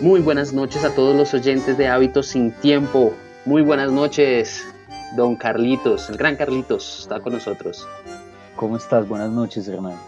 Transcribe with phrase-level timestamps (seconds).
[0.00, 3.14] Muy buenas noches a todos los oyentes de Hábitos sin Tiempo.
[3.44, 4.66] Muy buenas noches,
[5.14, 7.86] don Carlitos, el gran Carlitos, está con nosotros.
[8.56, 9.06] ¿Cómo estás?
[9.06, 10.00] Buenas noches, hermano.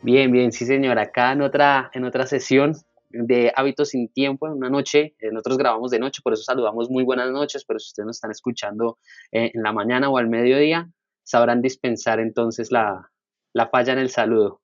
[0.00, 0.98] Bien, bien, sí, señor.
[0.98, 2.72] Acá en otra, en otra sesión
[3.10, 6.88] de Hábitos sin Tiempo, en una noche, eh, nosotros grabamos de noche, por eso saludamos
[6.88, 8.96] muy buenas noches, pero si ustedes nos están escuchando
[9.32, 10.88] eh, en la mañana o al mediodía,
[11.24, 13.10] sabrán dispensar entonces la,
[13.52, 14.62] la falla en el saludo.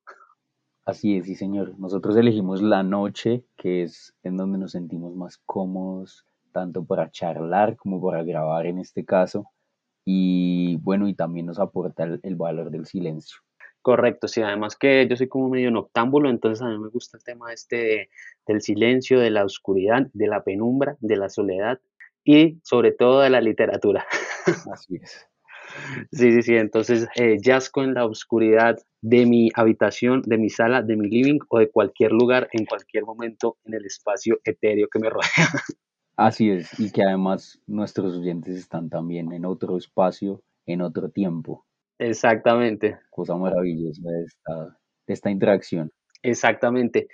[0.85, 1.79] Así es, sí, señor.
[1.79, 7.77] Nosotros elegimos la noche, que es en donde nos sentimos más cómodos, tanto para charlar
[7.77, 9.49] como para grabar en este caso.
[10.05, 13.37] Y bueno, y también nos aporta el, valor del silencio.
[13.81, 17.23] Correcto, sí, además que yo soy como medio noctámbulo, entonces a mí me gusta el
[17.23, 18.09] tema este
[18.45, 21.79] del silencio, de la oscuridad, de la penumbra, de la soledad
[22.23, 24.05] y sobre todo de la literatura.
[24.71, 25.27] Así es.
[26.11, 26.55] Sí, sí, sí.
[26.55, 31.39] Entonces, eh, yazco en la oscuridad de mi habitación, de mi sala, de mi living
[31.49, 35.49] o de cualquier lugar, en cualquier momento, en el espacio etéreo que me rodea.
[36.15, 41.65] Así es, y que además nuestros oyentes están también en otro espacio, en otro tiempo.
[41.97, 42.99] Exactamente.
[43.09, 44.77] Cosa maravillosa de esta,
[45.07, 45.91] de esta interacción.
[46.21, 47.07] Exactamente.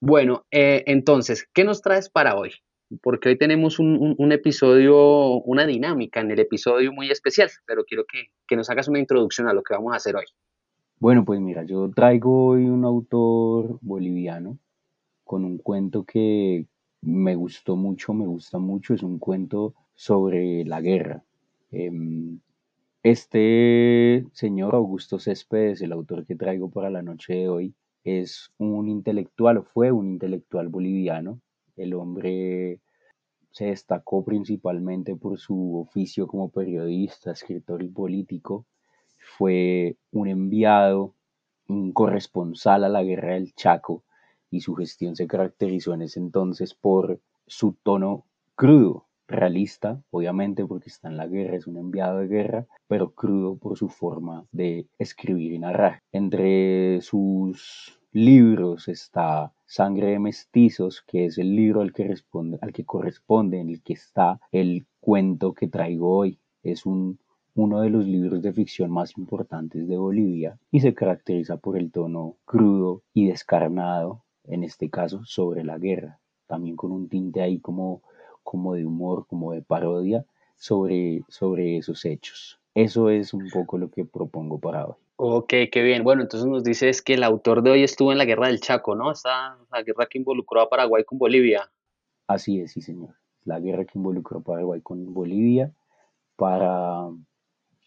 [0.00, 2.52] Bueno, eh, entonces, ¿qué nos traes para hoy?
[3.02, 8.56] Porque hoy tenemos un, episodio, una dinámica en el episodio muy especial, pero quiero que,
[8.56, 10.24] nos hagas una introducción a lo que vamos a hacer hoy.
[10.98, 14.58] Bueno, pues mira, yo traigo hoy un autor boliviano
[15.24, 16.66] con un cuento que
[17.02, 21.24] me gustó mucho, me gusta mucho, es un cuento sobre la guerra.
[21.70, 22.38] Em,
[23.02, 28.88] este señor Augusto Céspedes, el autor que traigo para la noche de hoy, es un
[28.88, 31.40] intelectual fue un intelectual boliviano
[31.76, 32.80] el hombre
[33.50, 38.66] se destacó principalmente por su oficio como periodista, escritor y político.
[39.38, 41.14] Fue un enviado,
[41.68, 44.04] un corresponsal a la guerra del Chaco
[44.50, 50.88] y su gestión se caracterizó en ese entonces por su tono crudo, realista, obviamente porque
[50.88, 54.86] está en la guerra, es un enviado de guerra, pero crudo por su forma de
[54.98, 56.02] escribir y narrar.
[56.12, 62.72] Entre sus libros está Sangre de Mestizos, que es el libro al que, responde, al
[62.72, 66.40] que corresponde, en el que está el cuento que traigo hoy.
[66.62, 67.18] Es un,
[67.54, 71.92] uno de los libros de ficción más importantes de Bolivia y se caracteriza por el
[71.92, 77.60] tono crudo y descarnado, en este caso, sobre la guerra, también con un tinte ahí
[77.60, 78.00] como,
[78.42, 80.24] como de humor, como de parodia
[80.56, 82.58] sobre, sobre esos hechos.
[82.76, 84.96] Eso es un poco lo que propongo para hoy.
[85.16, 86.04] Ok, qué bien.
[86.04, 88.94] Bueno, entonces nos dices que el autor de hoy estuvo en la guerra del Chaco,
[88.94, 89.10] ¿no?
[89.10, 91.70] Esta la guerra que involucró a Paraguay con Bolivia.
[92.26, 93.14] Así es, sí, señor.
[93.46, 95.72] La guerra que involucró a Paraguay con Bolivia
[96.36, 97.08] para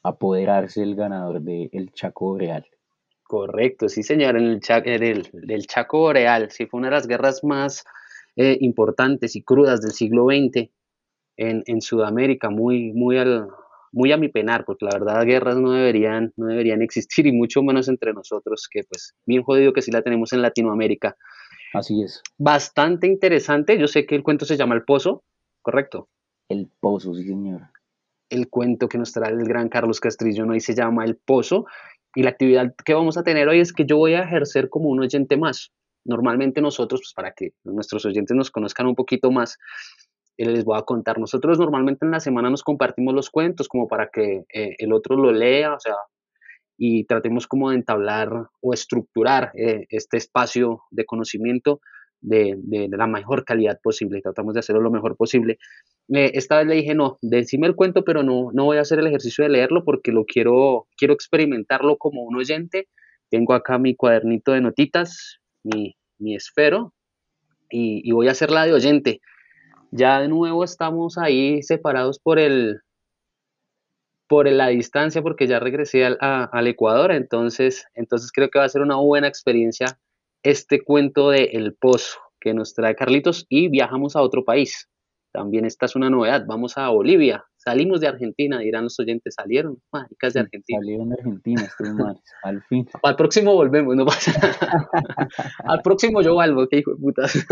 [0.02, 2.66] apoderarse el ganador del Chaco Boreal.
[3.22, 4.90] Correcto, sí, señor, en el, Chaco,
[5.68, 6.50] Chaco Boreal.
[6.50, 7.86] Sí, fue una de las guerras más
[8.36, 10.72] eh, importantes y crudas del siglo XX
[11.38, 13.50] en, en Sudamérica, muy, muy al,
[13.92, 17.64] muy a mi penar, porque la verdad guerras no deberían, no deberían existir y mucho
[17.64, 21.16] menos entre nosotros, que pues bien jodido que sí la tenemos en Latinoamérica.
[21.74, 22.22] Así es.
[22.38, 25.24] Bastante interesante, yo sé que el cuento se llama El Pozo,
[25.62, 26.10] ¿correcto?
[26.48, 27.62] El Pozo, sí señor.
[28.30, 31.66] El cuento que nos trae el gran Carlos Castrillo hoy se llama El Pozo
[32.16, 34.90] y la actividad que vamos a tener hoy es que yo voy a ejercer como
[34.90, 35.72] un oyente más.
[36.06, 39.58] Normalmente nosotros, pues para que nuestros oyentes nos conozcan un poquito más,
[40.46, 41.20] les voy a contar.
[41.20, 45.16] Nosotros normalmente en la semana nos compartimos los cuentos como para que eh, el otro
[45.16, 45.96] lo lea, o sea,
[46.78, 48.30] y tratemos como de entablar
[48.62, 51.82] o estructurar eh, este espacio de conocimiento
[52.22, 52.58] de,
[52.90, 54.22] la mejor calidad posible.
[54.22, 55.58] Tratamos de hacerlo lo mejor posible.
[56.14, 59.00] Eh, esta vez le dije, no, decime el cuento, pero no, no voy a hacer
[59.00, 62.88] el ejercicio de leerlo porque lo quiero, quiero experimentarlo como un oyente.
[63.30, 66.94] Tengo acá mi cuadernito de notitas, mi, mi esfero,
[67.70, 69.22] y, y voy a hacerla de oyente
[69.92, 72.82] ya de nuevo estamos ahí separados por el
[74.28, 78.70] por la distancia porque ya regresé al, al, Ecuador, entonces, entonces creo que va a
[78.70, 80.00] ser una buena experiencia
[80.44, 84.88] este cuento de El Pozo que nos trae Carlitos y viajamos a otro país.
[85.32, 89.80] También esta es una novedad, vamos a Bolivia, salimos de Argentina, dirán los oyentes, salieron,
[89.92, 90.80] mágicas de Argentina.
[90.80, 92.88] Salieron de Argentina, estoy mal, al fin.
[93.04, 94.90] Al próximo volvemos, no pasa nada.
[95.66, 97.46] al próximo yo vuelvo, qué hijo de putas.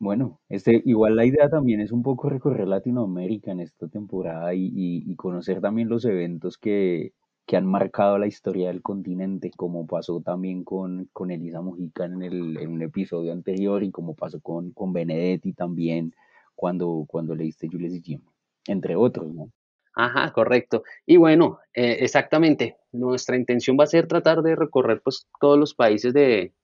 [0.00, 5.14] Bueno, este, igual la idea también es un poco recorrer Latinoamérica en esta temporada y,
[5.16, 7.12] conocer también los eventos que,
[7.52, 12.56] han marcado la historia del continente, como pasó también con, con Elisa Mujica en, el,
[12.58, 16.14] en un episodio anterior y como pasó con, con Benedetti también
[16.54, 18.20] cuando, cuando leíste Jules y Jim,
[18.68, 19.50] entre otros, ¿no?
[19.94, 20.84] Ajá, correcto.
[21.06, 25.74] Y bueno, eh, exactamente, nuestra intención va a ser tratar de recorrer pues, todos los
[25.74, 26.54] países de,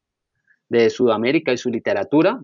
[0.69, 2.41] de Sudamérica y su literatura,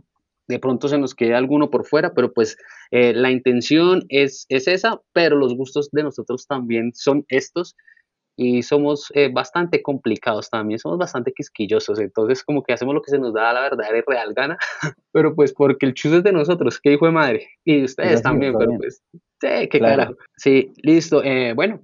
[0.48, 2.56] de pronto se nos quede alguno por fuera, pero pues
[2.90, 7.76] eh, la intención es, es esa, pero los gustos de nosotros también son estos
[8.34, 13.10] y somos eh, bastante complicados también, somos bastante quisquillosos, entonces como que hacemos lo que
[13.10, 14.58] se nos da la verdad y real gana,
[15.12, 18.54] pero pues porque el chus es de nosotros, qué hijo de madre, y ustedes también,
[18.58, 20.16] pero pues, sí, qué carajo.
[20.36, 21.82] Sí, listo, eh, bueno,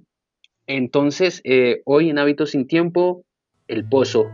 [0.65, 1.41] entonces
[1.85, 3.23] hoy en Hábitos sin Tiempo,
[3.67, 4.27] el pozo.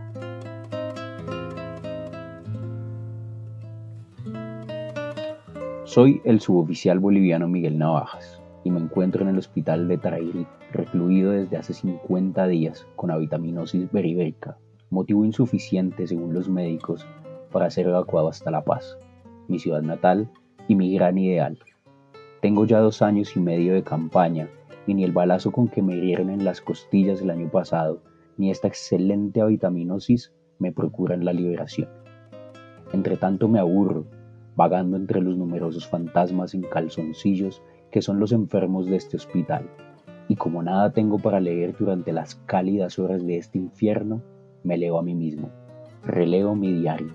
[5.96, 11.30] Soy el suboficial boliviano Miguel Navajas y me encuentro en el hospital de Tarairi, recluido
[11.30, 14.58] desde hace 50 días con avitaminosis beribérica,
[14.90, 17.06] motivo insuficiente según los médicos
[17.50, 18.98] para ser evacuado hasta La Paz,
[19.48, 20.30] mi ciudad natal
[20.68, 21.58] y mi gran ideal.
[22.42, 24.50] Tengo ya dos años y medio de campaña
[24.86, 28.02] y ni el balazo con que me hirieron en las costillas el año pasado,
[28.36, 31.88] ni esta excelente avitaminosis me procuran la liberación.
[32.92, 34.04] Entre tanto me aburro
[34.56, 39.68] vagando entre los numerosos fantasmas en calzoncillos que son los enfermos de este hospital.
[40.28, 44.22] Y como nada tengo para leer durante las cálidas horas de este infierno,
[44.64, 45.50] me leo a mí mismo,
[46.02, 47.12] releo mi diario.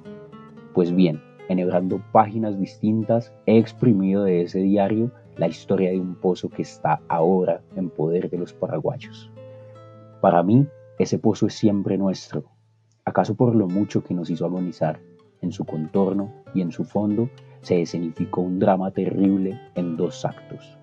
[0.73, 6.49] Pues bien, enhebrando páginas distintas, he exprimido de ese diario la historia de un pozo
[6.49, 9.29] que está ahora en poder de los paraguayos.
[10.21, 10.67] Para mí,
[10.99, 12.45] ese pozo es siempre nuestro,
[13.03, 14.99] acaso por lo mucho que nos hizo agonizar,
[15.41, 17.29] en su contorno y en su fondo
[17.61, 20.77] se escenificó un drama terrible en dos actos.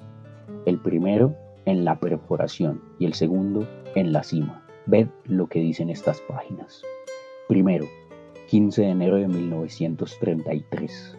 [0.66, 1.34] El primero
[1.64, 4.64] en la perforación y el segundo en la cima.
[4.86, 6.82] Ved lo que dicen estas páginas.
[7.46, 7.86] Primero,
[8.48, 11.16] 15 de enero de 1933.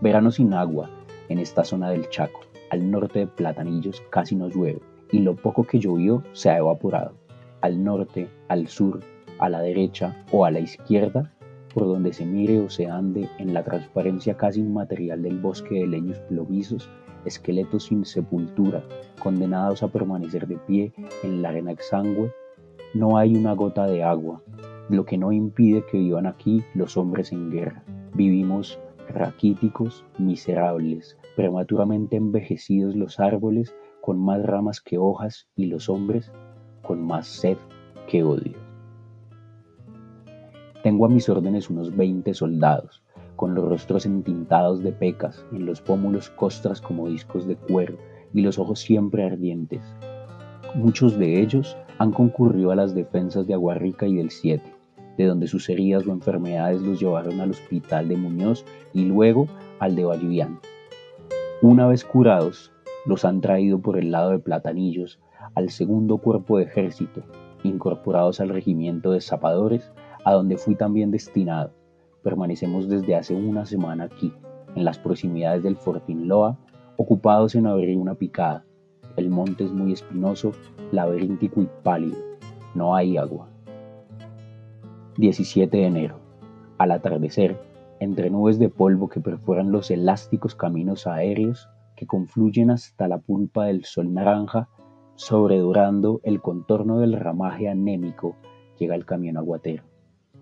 [0.00, 0.90] Verano sin agua
[1.28, 2.40] en esta zona del Chaco.
[2.70, 4.80] Al norte de Platanillos casi no llueve
[5.12, 7.14] y lo poco que llovió se ha evaporado.
[7.60, 9.00] Al norte, al sur,
[9.38, 11.32] a la derecha o a la izquierda
[11.74, 15.86] por donde se mire o se ande en la transparencia casi inmaterial del bosque de
[15.88, 16.88] leños plomizos,
[17.24, 18.84] esqueletos sin sepultura,
[19.18, 20.92] condenados a permanecer de pie
[21.22, 22.32] en la arena exangüe,
[22.94, 24.40] no hay una gota de agua,
[24.88, 27.82] lo que no impide que vivan aquí los hombres en guerra.
[28.14, 28.78] Vivimos
[29.08, 36.30] raquíticos, miserables, prematuramente envejecidos los árboles con más ramas que hojas y los hombres
[36.82, 37.56] con más sed
[38.06, 38.63] que odio.
[40.84, 43.02] Tengo a mis órdenes unos 20 soldados,
[43.36, 47.96] con los rostros entintados de pecas, en los pómulos costras como discos de cuero
[48.34, 49.80] y los ojos siempre ardientes.
[50.74, 54.62] Muchos de ellos han concurrido a las defensas de Aguarrica y del 7,
[55.16, 59.46] de donde sus heridas o enfermedades los llevaron al hospital de Muñoz y luego
[59.78, 60.60] al de Vallivian.
[61.62, 62.72] Una vez curados,
[63.06, 65.18] los han traído por el lado de Platanillos
[65.54, 67.22] al segundo cuerpo de ejército,
[67.62, 69.90] incorporados al regimiento de zapadores
[70.24, 71.72] a donde fui también destinado.
[72.22, 74.32] Permanecemos desde hace una semana aquí,
[74.74, 76.58] en las proximidades del Fortín Loa,
[76.96, 78.64] ocupados en abrir una picada.
[79.16, 80.52] El monte es muy espinoso,
[80.90, 82.16] laberíntico y pálido.
[82.74, 83.48] No hay agua.
[85.18, 86.18] 17 de enero.
[86.78, 87.60] Al atardecer,
[88.00, 93.66] entre nubes de polvo que perforan los elásticos caminos aéreos que confluyen hasta la pulpa
[93.66, 94.68] del sol naranja,
[95.14, 98.36] sobredorando el contorno del ramaje anémico,
[98.78, 99.84] llega el camión aguatero.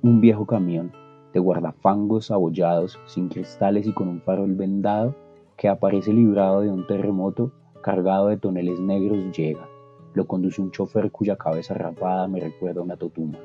[0.05, 0.91] Un viejo camión
[1.33, 5.15] de guardafangos abollados, sin cristales y con un farol vendado,
[5.57, 7.53] que aparece librado de un terremoto
[7.85, 9.69] cargado de toneles negros llega.
[10.15, 13.39] Lo conduce un chofer cuya cabeza rapada me recuerda a una totuma,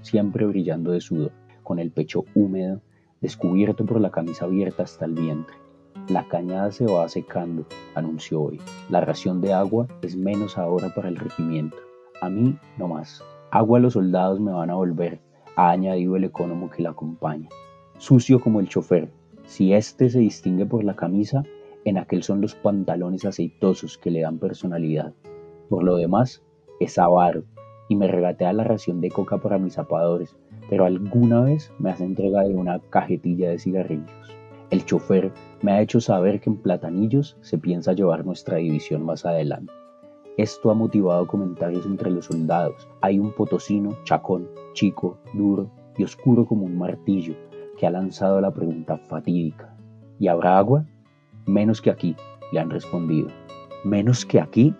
[0.00, 2.80] siempre brillando de sudor, con el pecho húmedo,
[3.20, 5.56] descubierto por la camisa abierta hasta el vientre.
[6.08, 8.62] La cañada se va secando, anunció hoy.
[8.88, 11.76] La ración de agua es menos ahora para el regimiento.
[12.22, 13.22] A mí no más.
[13.50, 15.20] Agua los soldados me van a volver,
[15.56, 17.48] ha añadido el ecónomo que la acompaña.
[17.98, 19.08] Sucio como el chofer,
[19.46, 21.42] si éste se distingue por la camisa,
[21.84, 25.14] en aquel son los pantalones aceitosos que le dan personalidad.
[25.68, 26.42] Por lo demás,
[26.78, 27.44] es avaro
[27.88, 30.36] y me regatea la ración de coca para mis zapadores,
[30.68, 34.10] pero alguna vez me hace entrega de una cajetilla de cigarrillos.
[34.70, 35.32] El chofer
[35.62, 39.72] me ha hecho saber que en Platanillos se piensa llevar nuestra división más adelante.
[40.36, 42.88] Esto ha motivado comentarios entre los soldados.
[43.00, 47.34] Hay un potosino, chacón, chico, duro y oscuro como un martillo,
[47.78, 49.74] que ha lanzado la pregunta fatídica.
[50.18, 50.84] ¿Y habrá agua?
[51.46, 52.14] Menos que aquí,
[52.52, 53.28] le han respondido.
[53.84, 54.74] ¿Menos que aquí?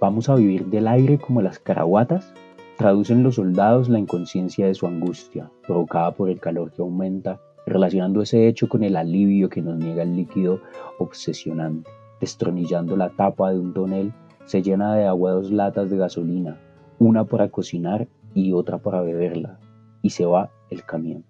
[0.00, 2.32] ¿Vamos a vivir del aire como las caraguatas?
[2.78, 8.22] Traducen los soldados la inconsciencia de su angustia, provocada por el calor que aumenta, relacionando
[8.22, 10.60] ese hecho con el alivio que nos niega el líquido
[10.98, 11.90] obsesionante,
[12.20, 14.12] destronillando la tapa de un tonel
[14.46, 16.58] se llena de agua dos latas de gasolina,
[16.98, 19.58] una para cocinar y otra para beberla,
[20.02, 21.24] y se va el camión.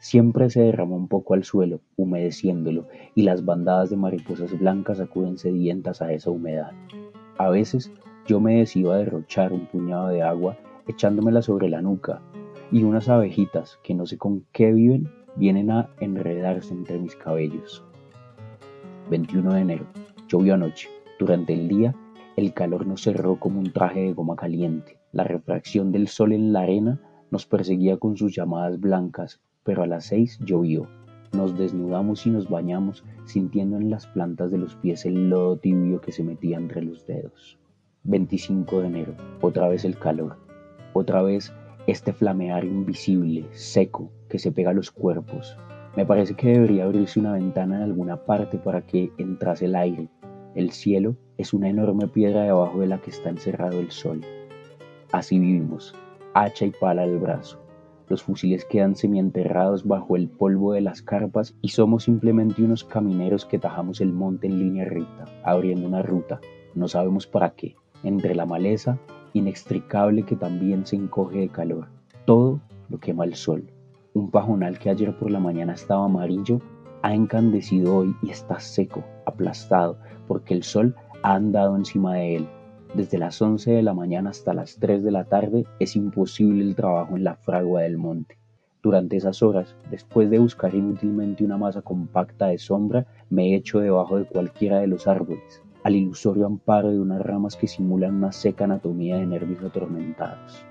[0.00, 5.38] siempre se derrama un poco al suelo, humedeciéndolo, y las bandadas de mariposas blancas acuden
[5.38, 6.72] sedientas a esa humedad.
[7.38, 7.92] A veces
[8.26, 10.56] yo me decido a derrochar un puñado de agua
[10.88, 12.20] echándomela sobre la nuca,
[12.72, 17.84] y unas abejitas que no sé con qué viven vienen a enredarse entre mis cabellos.
[19.10, 19.86] 21 de enero.
[20.28, 20.88] Llovió anoche.
[21.18, 21.94] Durante el día,
[22.36, 24.98] el calor nos cerró como un traje de goma caliente.
[25.12, 26.98] La refracción del sol en la arena
[27.30, 30.88] nos perseguía con sus llamadas blancas, pero a las seis llovió.
[31.32, 36.00] Nos desnudamos y nos bañamos, sintiendo en las plantas de los pies el lodo tibio
[36.00, 37.58] que se metía entre los dedos.
[38.04, 39.14] 25 de enero.
[39.42, 40.38] Otra vez el calor.
[40.94, 41.52] Otra vez
[41.86, 45.58] este flamear invisible, seco, que se pega a los cuerpos.
[45.94, 50.08] Me parece que debería abrirse una ventana en alguna parte para que entrase el aire.
[50.54, 54.22] El cielo es una enorme piedra debajo de la que está encerrado el sol.
[55.12, 55.94] Así vivimos,
[56.34, 57.58] hacha y pala al brazo.
[58.08, 63.44] Los fusiles quedan semienterrados bajo el polvo de las carpas y somos simplemente unos camineros
[63.44, 66.40] que tajamos el monte en línea recta, abriendo una ruta,
[66.74, 68.98] no sabemos para qué, entre la maleza
[69.34, 71.88] inextricable que también se encoge de calor.
[72.24, 73.70] Todo lo quema el sol.
[74.14, 76.60] Un pajonal que ayer por la mañana estaba amarillo
[77.02, 82.48] ha encandecido hoy y está seco, aplastado, porque el sol ha andado encima de él.
[82.94, 86.74] Desde las 11 de la mañana hasta las 3 de la tarde es imposible el
[86.74, 88.36] trabajo en la fragua del monte.
[88.82, 94.18] Durante esas horas, después de buscar inútilmente una masa compacta de sombra, me echo debajo
[94.18, 98.64] de cualquiera de los árboles al ilusorio amparo de unas ramas que simulan una seca
[98.64, 100.64] anatomía de nervios atormentados.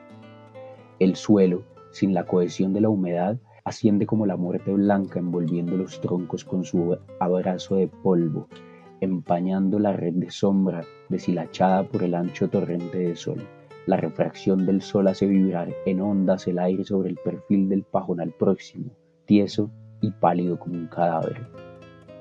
[0.99, 5.99] El suelo, sin la cohesión de la humedad, asciende como la muerte blanca envolviendo los
[6.01, 8.47] troncos con su abrazo de polvo,
[9.01, 13.45] empañando la red de sombra deshilachada por el ancho torrente de sol.
[13.87, 18.31] La refracción del sol hace vibrar en ondas el aire sobre el perfil del pajonal
[18.31, 18.91] próximo,
[19.25, 21.47] tieso y pálido como un cadáver.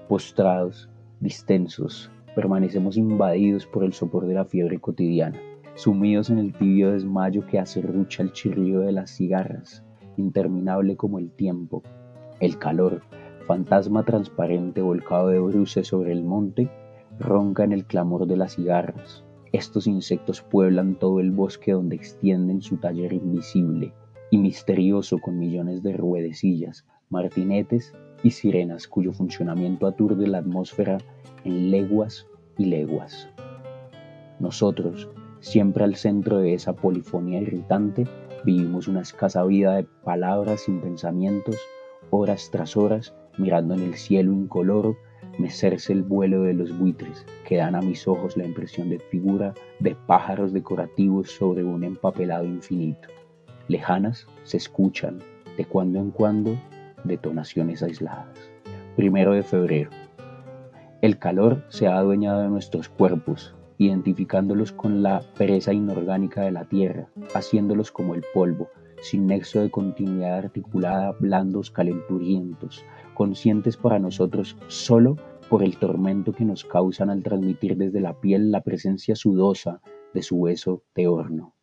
[0.08, 0.88] Postrados,
[1.20, 5.38] distensos, permanecemos invadidos por el sopor de la fiebre cotidiana,
[5.74, 9.84] sumidos en el tibio desmayo que acerrucha el chirrido de las cigarras,
[10.16, 11.82] interminable como el tiempo.
[12.40, 13.02] El calor,
[13.46, 16.70] fantasma transparente volcado de bruces sobre el monte,
[17.18, 19.24] ronca en el clamor de las cigarras.
[19.52, 23.92] Estos insectos pueblan todo el bosque donde extienden su taller invisible
[24.30, 27.92] y misterioso con millones de ruedecillas, martinetes
[28.22, 30.98] y sirenas cuyo funcionamiento aturde la atmósfera
[31.44, 33.28] en leguas y leguas.
[34.38, 38.06] Nosotros, siempre al centro de esa polifonía irritante,
[38.44, 41.56] vivimos una escasa vida de palabras sin pensamientos,
[42.10, 44.96] horas tras horas, mirando en el cielo incoloro,
[45.38, 49.54] mecerse el vuelo de los buitres, que dan a mis ojos la impresión de figura
[49.78, 53.08] de pájaros decorativos sobre un empapelado infinito.
[53.68, 55.18] Lejanas se escuchan,
[55.56, 56.56] de cuando en cuando,
[57.04, 58.50] detonaciones aisladas.
[58.96, 59.90] Primero de febrero.
[61.00, 66.66] El calor se ha adueñado de nuestros cuerpos, identificándolos con la pereza inorgánica de la
[66.66, 68.68] tierra, haciéndolos como el polvo,
[69.00, 75.16] sin nexo de continuidad articulada, blandos, calenturientos, conscientes para nosotros solo
[75.48, 79.80] por el tormento que nos causan al transmitir desde la piel la presencia sudosa
[80.14, 81.54] de su beso de horno.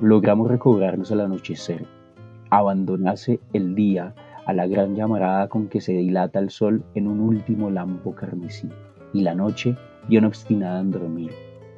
[0.00, 1.86] Logramos recobrarnos al anochecer,
[2.50, 4.14] abandonarse el día
[4.46, 8.68] a la gran llamarada con que se dilata el sol en un último lampo carmesí,
[9.12, 9.76] y la noche
[10.08, 11.32] bien obstinada en dormir,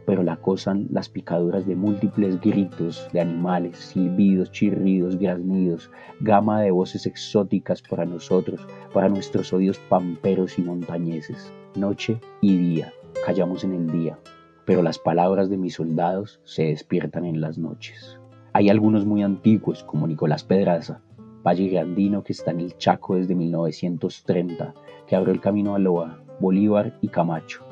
[0.07, 6.71] pero la acosan las picaduras de múltiples gritos de animales, silbidos, chirridos, graznidos, gama de
[6.71, 11.53] voces exóticas para nosotros, para nuestros oídos pamperos y montañeses.
[11.75, 12.93] Noche y día,
[13.27, 14.19] callamos en el día,
[14.65, 18.19] pero las palabras de mis soldados se despiertan en las noches.
[18.53, 21.03] Hay algunos muy antiguos, como Nicolás Pedraza,
[21.47, 24.75] Valle Grandino que está en el Chaco desde 1930,
[25.07, 27.65] que abrió el camino a Loa, Bolívar y Camacho.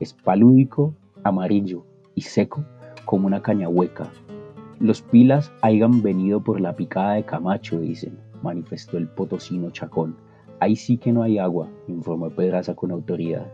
[0.00, 2.64] Es palúdico, amarillo y seco
[3.04, 4.10] como una caña hueca.
[4.78, 10.16] Los pilas hayan venido por la picada de Camacho, dicen, manifestó el potosino Chacón.
[10.60, 13.50] Ahí sí que no hay agua, informó Pedraza con autoridad.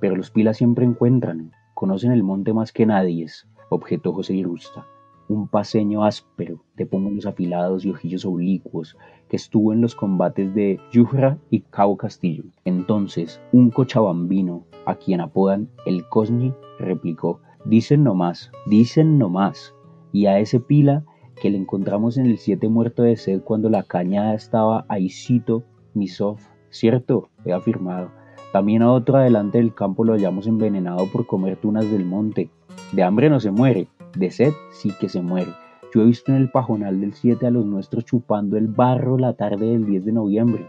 [0.00, 3.26] Pero los pilas siempre encuentran, conocen el monte más que nadie,
[3.70, 4.86] objetó José Irusta
[5.28, 8.96] un paseño áspero, de pómulos afilados y ojillos oblicuos,
[9.28, 12.44] que estuvo en los combates de Yujra y Cabo Castillo.
[12.64, 19.74] Entonces, un cochabambino, a quien apodan el Cosni, replicó, dicen no más, dicen no más,
[20.12, 21.04] y a ese pila
[21.40, 25.64] que le encontramos en el siete muerto de sed cuando la cañada estaba aisito
[25.94, 26.38] misov,
[26.70, 28.10] cierto, he afirmado.
[28.52, 32.50] También a otro adelante del campo lo hallamos envenenado por comer tunas del monte.
[32.92, 35.52] De hambre no se muere, de sed sí que se muere.
[35.92, 39.34] Yo he visto en el pajonal del 7 a los nuestros chupando el barro la
[39.34, 40.66] tarde del 10 de noviembre.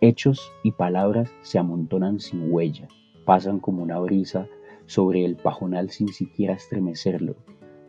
[0.00, 2.88] Hechos y palabras se amontonan sin huella,
[3.24, 4.46] pasan como una brisa
[4.86, 7.36] sobre el pajonal sin siquiera estremecerlo.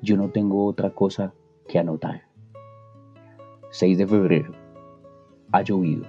[0.01, 1.33] Yo no tengo otra cosa
[1.67, 2.23] que anotar.
[3.69, 4.53] 6 de febrero.
[5.51, 6.05] Ha llovido.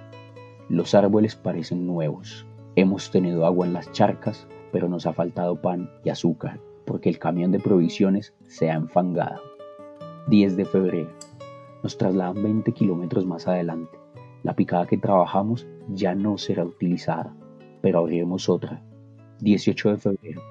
[0.69, 2.45] Los árboles parecen nuevos.
[2.75, 7.19] Hemos tenido agua en las charcas, pero nos ha faltado pan y azúcar, porque el
[7.19, 9.41] camión de provisiones se ha enfangado.
[10.27, 11.09] 10 de febrero.
[11.83, 13.97] Nos trasladan 20 kilómetros más adelante.
[14.43, 17.35] La picada que trabajamos ya no será utilizada,
[17.81, 18.81] pero abriremos otra.
[19.39, 20.41] 18 de febrero.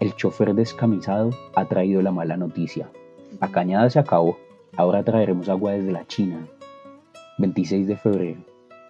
[0.00, 2.90] El chofer descamisado ha traído la mala noticia.
[3.40, 4.36] La cañada se acabó.
[4.76, 6.46] Ahora traeremos agua desde la China.
[7.38, 8.40] 26 de febrero.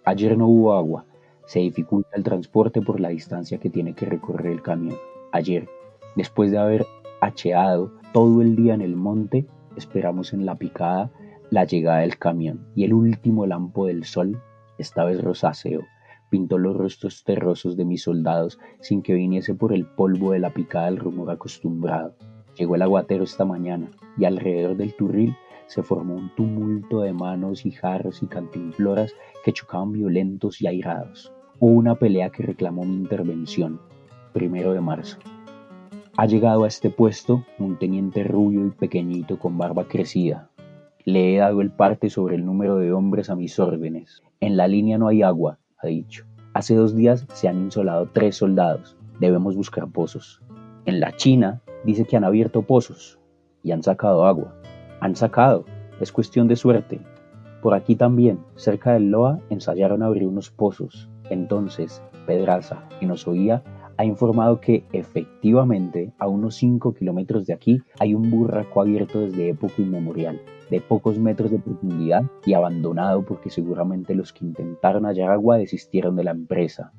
[0.04, 1.04] Ayer no hubo agua.
[1.46, 4.96] Se dificulta el transporte por la distancia que tiene que recorrer el camión.
[5.32, 5.68] Ayer,
[6.16, 6.86] después de haber
[7.20, 9.46] hacheado todo el día en el monte,
[9.76, 11.10] esperamos en la picada
[11.50, 14.42] la llegada del camión y el último lampo del sol,
[14.78, 15.84] esta vez rosáceo,
[16.28, 20.50] pintó los rostros terrosos de mis soldados sin que viniese por el polvo de la
[20.50, 22.16] picada el rumor acostumbrado.
[22.58, 27.66] Llegó el aguatero esta mañana y alrededor del turril se formó un tumulto de manos
[27.66, 31.32] y jarros y cantinfloras que chocaban violentos y airados.
[31.58, 33.80] Hubo una pelea que reclamó mi intervención,
[34.32, 35.18] primero de marzo.
[36.18, 40.48] Ha llegado a este puesto un teniente rubio y pequeñito con barba crecida.
[41.04, 44.22] Le he dado el parte sobre el número de hombres a mis órdenes.
[44.40, 46.24] En la línea no hay agua, ha dicho.
[46.54, 48.96] Hace dos días se han insolado tres soldados.
[49.20, 50.40] Debemos buscar pozos.
[50.86, 53.18] En la China dice que han abierto pozos
[53.62, 54.54] y han sacado agua.
[55.00, 55.66] Han sacado,
[56.00, 56.98] es cuestión de suerte.
[57.60, 61.10] Por aquí también, cerca del Loa, ensayaron abrir unos pozos.
[61.28, 63.62] Entonces, Pedraza, que nos oía,
[63.98, 69.50] ha informado que efectivamente a unos 5 kilómetros de aquí hay un burraco abierto desde
[69.50, 75.30] época inmemorial, de pocos metros de profundidad y abandonado porque seguramente los que intentaron hallar
[75.30, 76.92] agua desistieron de la empresa.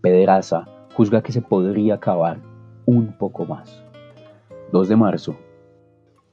[0.00, 2.40] Pedraza juzga que se podría cavar
[2.86, 3.84] un poco más.
[4.72, 5.36] 2 de marzo.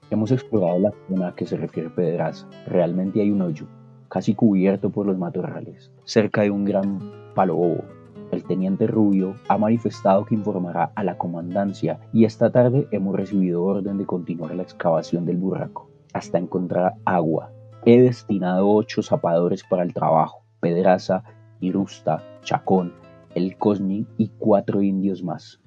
[0.10, 2.48] Hemos explorado la zona a que se refiere Pedraza.
[2.65, 3.65] Realmente hay un hoyo,
[4.08, 7.96] casi cubierto por los matorrales, cerca de un gran palo bobo
[8.32, 13.63] el teniente Rubio ha manifestado que informará a la comandancia y esta tarde hemos recibido
[13.63, 17.52] orden de continuar la excavación del burraco hasta encontrar agua.
[17.86, 21.24] He destinado ocho zapadores para el trabajo, Pedraza,
[21.60, 22.94] Irusta, Chacón,
[23.36, 25.62] El Cosni y cuatro indios más.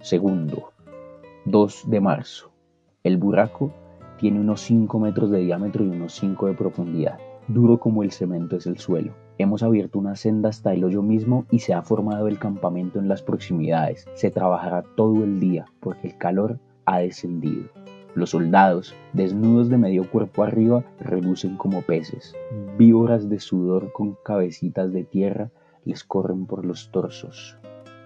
[0.00, 0.72] Segundo,
[1.44, 2.52] 2 de marzo.
[3.02, 3.72] El burraco
[4.18, 7.18] tiene unos 5 metros de diámetro y unos 5 de profundidad.
[7.48, 9.12] Duro como el cemento es el suelo.
[9.42, 13.08] Hemos abierto una senda hasta el hoyo mismo y se ha formado el campamento en
[13.08, 14.06] las proximidades.
[14.14, 17.64] Se trabajará todo el día porque el calor ha descendido.
[18.14, 22.36] Los soldados, desnudos de medio cuerpo arriba, relucen como peces.
[22.78, 25.50] Víboras de sudor con cabecitas de tierra
[25.84, 27.58] les corren por los torsos.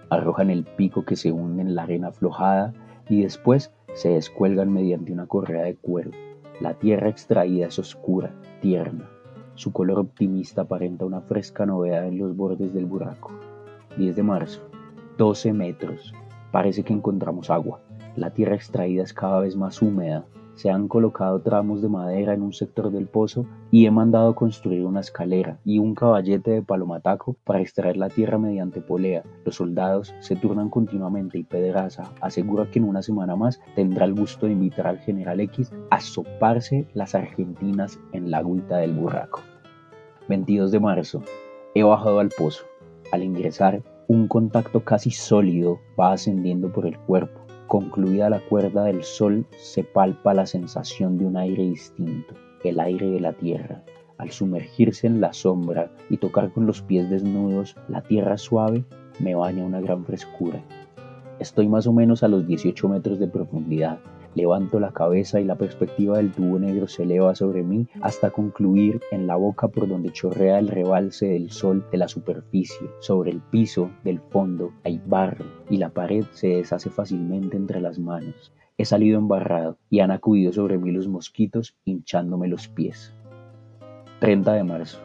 [0.08, 2.72] Arrojan el pico que se hunde en la arena aflojada
[3.10, 6.12] y después se descuelgan mediante una correa de cuero.
[6.62, 9.10] La tierra extraída es oscura, tierna,
[9.56, 13.32] su color optimista aparenta una fresca novedad en los bordes del buraco.
[13.96, 14.60] 10 de marzo.
[15.16, 16.14] 12 metros.
[16.52, 17.80] Parece que encontramos agua.
[18.16, 20.26] La tierra extraída es cada vez más húmeda.
[20.56, 24.86] Se han colocado tramos de madera en un sector del pozo y he mandado construir
[24.86, 29.22] una escalera y un caballete de palomataco para extraer la tierra mediante polea.
[29.44, 34.14] Los soldados se turnan continuamente y Pedraza asegura que en una semana más tendrá el
[34.14, 39.42] gusto de invitar al general X a soparse las argentinas en la agüita del burraco.
[40.30, 41.22] 22 de marzo.
[41.74, 42.64] He bajado al pozo.
[43.12, 47.45] Al ingresar, un contacto casi sólido va ascendiendo por el cuerpo.
[47.66, 53.10] Concluida la cuerda del sol, se palpa la sensación de un aire distinto, el aire
[53.10, 53.82] de la tierra.
[54.18, 58.84] Al sumergirse en la sombra y tocar con los pies desnudos la tierra suave,
[59.18, 60.62] me baña una gran frescura.
[61.40, 63.98] Estoy más o menos a los 18 metros de profundidad
[64.36, 69.00] Levanto la cabeza y la perspectiva del tubo negro se eleva sobre mí hasta concluir
[69.10, 72.86] en la boca por donde chorrea el rebalse del sol de la superficie.
[73.00, 77.98] Sobre el piso del fondo hay barro y la pared se deshace fácilmente entre las
[77.98, 78.52] manos.
[78.76, 83.14] He salido embarrado y han acudido sobre mí los mosquitos hinchándome los pies.
[84.20, 84.98] 30 de marzo.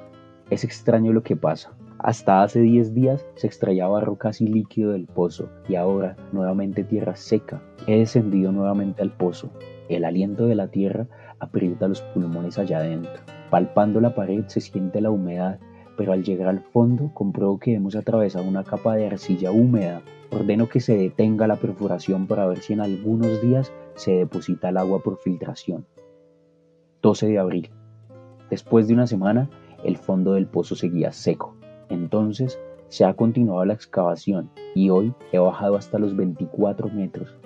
[0.50, 1.72] Es extraño lo que pasa.
[2.04, 7.16] Hasta hace 10 días se extraía barro casi líquido del pozo y ahora nuevamente tierra
[7.16, 7.62] seca.
[7.86, 9.52] He descendido nuevamente al pozo.
[9.88, 11.06] El aliento de la tierra
[11.38, 13.22] aprieta los pulmones allá adentro.
[13.52, 15.60] Palpando la pared se siente la humedad,
[15.96, 20.02] pero al llegar al fondo compruebo que hemos atravesado una capa de arcilla húmeda.
[20.32, 24.78] Ordeno que se detenga la perforación para ver si en algunos días se deposita el
[24.78, 25.86] agua por filtración.
[27.04, 27.70] 12 de abril.
[28.50, 29.52] Después de una semana,
[29.84, 31.61] el fondo del pozo seguía seco.
[31.91, 37.38] Entonces, se ha continuado la excavación y hoy he bajado hasta los 24 metros.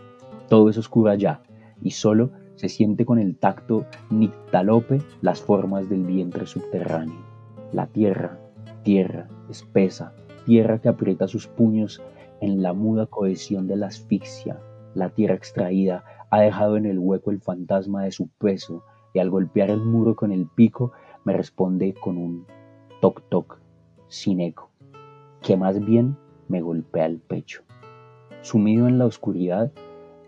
[0.47, 1.41] Todo es oscuro allá
[1.81, 7.25] y solo se siente con el tacto nictalope las formas del vientre subterráneo.
[7.71, 8.39] La tierra,
[8.83, 10.13] tierra espesa,
[10.45, 12.03] tierra que aprieta sus puños
[12.39, 14.59] en la muda cohesión de la asfixia.
[14.93, 19.31] La tierra extraída ha dejado en el hueco el fantasma de su peso y al
[19.31, 20.91] golpear el muro con el pico
[21.23, 22.45] me responde con un
[23.01, 23.64] toc toc
[24.07, 24.69] sin eco,
[25.41, 27.63] que más bien me golpea el pecho.
[28.41, 29.71] Sumido en la oscuridad,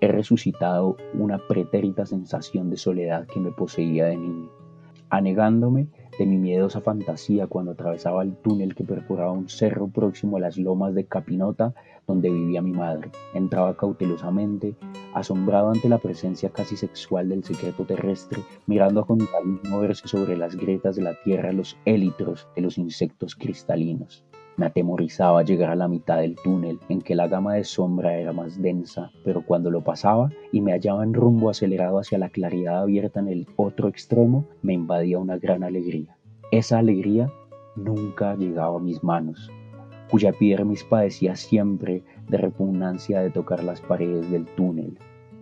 [0.02, 4.50] he resucitado una pretérita sensación de soledad que me poseía de niño,
[5.10, 10.39] anegándome de mi miedosa fantasía cuando atravesaba el túnel que perforaba un cerro próximo a
[10.39, 11.73] las lomas de Capinota
[12.08, 13.12] donde vivía mi madre.
[13.34, 14.75] Entraba cautelosamente,
[15.13, 20.56] asombrado ante la presencia casi sexual del secreto terrestre, mirando a continuo moverse sobre las
[20.56, 24.23] grietas de la tierra los élitros de los insectos cristalinos.
[24.58, 28.34] Me atemorizaba llegar a la mitad del túnel, en que la gama de sombra era
[28.34, 32.82] más densa, pero cuando lo pasaba y me hallaba en rumbo acelerado hacia la claridad
[32.82, 36.17] abierta en el otro extremo, me invadía una gran alegría.
[36.50, 37.32] Esa alegría
[37.76, 39.52] nunca llegaba a mis manos,
[40.10, 44.98] cuya epidermis padecía siempre de repugnancia de tocar las paredes del túnel.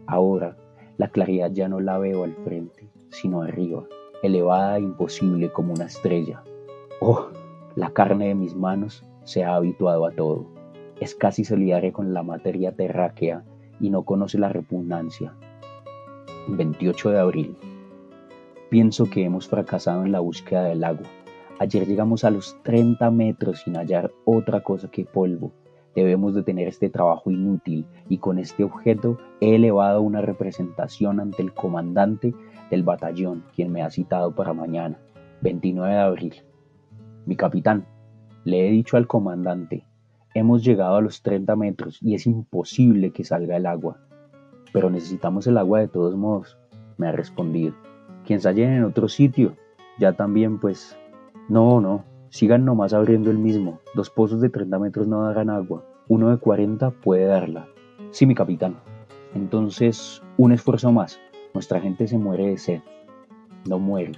[0.08, 0.58] Ahora,
[0.98, 3.86] la claridad ya no la veo al frente, sino arriba,
[4.24, 6.44] elevada e imposible como una estrella.
[7.00, 7.30] ¡Oh!
[7.76, 10.46] La carne de mis manos se ha habituado a todo.
[11.02, 13.44] Es casi solidaria con la materia terráquea
[13.82, 15.34] y no conoce la repugnancia.
[16.48, 17.58] 28 de abril.
[18.70, 21.06] Pienso que hemos fracasado en la búsqueda del agua.
[21.60, 25.52] Ayer llegamos a los 30 metros sin hallar otra cosa que polvo.
[25.96, 31.54] Debemos detener este trabajo inútil y con este objeto he elevado una representación ante el
[31.54, 32.34] comandante
[32.72, 34.98] del batallón, quien me ha citado para mañana,
[35.42, 36.36] 29 de abril.
[37.26, 37.86] Mi capitán,
[38.44, 39.84] le he dicho al comandante,
[40.36, 43.98] hemos llegado a los 30 metros y es imposible que salga el agua.
[44.72, 46.58] Pero necesitamos el agua de todos modos,
[46.98, 47.74] me ha respondido.
[48.26, 49.56] Quien se en otro sitio,
[49.98, 50.98] ya también pues...
[51.48, 53.80] No, no, sigan nomás abriendo el mismo.
[53.94, 55.84] Dos pozos de 30 metros no darán agua.
[56.08, 57.68] Uno de 40 puede darla.
[58.12, 58.78] Sí, mi capitán.
[59.34, 61.20] Entonces, un esfuerzo más.
[61.54, 62.82] Nuestra gente se muere de sed.
[63.70, 64.14] No muere,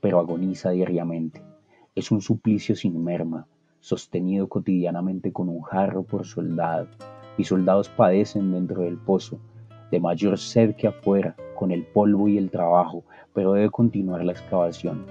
[0.00, 1.43] pero agoniza diariamente.
[1.96, 3.46] Es un suplicio sin merma,
[3.78, 6.88] sostenido cotidianamente con un jarro por soldado,
[7.38, 9.38] y soldados padecen dentro del pozo,
[9.92, 14.32] de mayor sed que afuera, con el polvo y el trabajo, pero debe continuar la
[14.32, 15.06] excavación.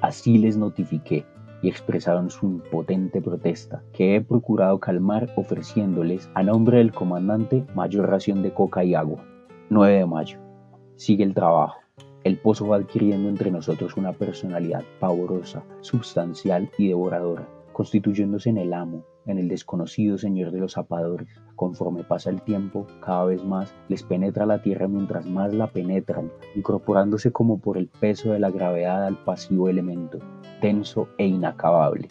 [0.00, 1.24] Así les notifiqué
[1.62, 8.10] y expresaron su impotente protesta, que he procurado calmar ofreciéndoles, a nombre del comandante, mayor
[8.10, 9.24] ración de coca y agua.
[9.70, 10.40] 9 de mayo.
[10.96, 11.85] Sigue el trabajo.
[12.26, 18.72] El pozo va adquiriendo entre nosotros una personalidad pavorosa, substancial y devoradora, constituyéndose en el
[18.72, 21.28] amo, en el desconocido señor de los zapadores.
[21.54, 26.32] Conforme pasa el tiempo, cada vez más les penetra la tierra mientras más la penetran,
[26.56, 30.18] incorporándose como por el peso de la gravedad al pasivo elemento,
[30.60, 32.08] tenso e inacabable.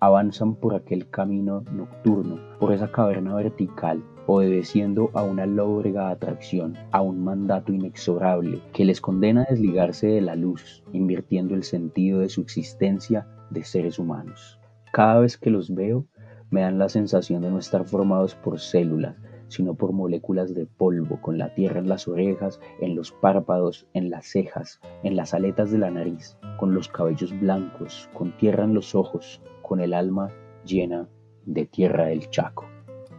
[0.00, 7.00] Avanzan por aquel camino nocturno, por esa caverna vertical, obedeciendo a una lóbrega atracción, a
[7.02, 12.28] un mandato inexorable que les condena a desligarse de la luz, invirtiendo el sentido de
[12.28, 14.60] su existencia de seres humanos.
[14.92, 16.06] Cada vez que los veo,
[16.50, 19.16] me dan la sensación de no estar formados por células,
[19.48, 24.10] sino por moléculas de polvo, con la tierra en las orejas, en los párpados, en
[24.10, 28.74] las cejas, en las aletas de la nariz, con los cabellos blancos, con tierra en
[28.74, 30.30] los ojos, con el alma
[30.64, 31.08] llena
[31.46, 32.66] de tierra del Chaco.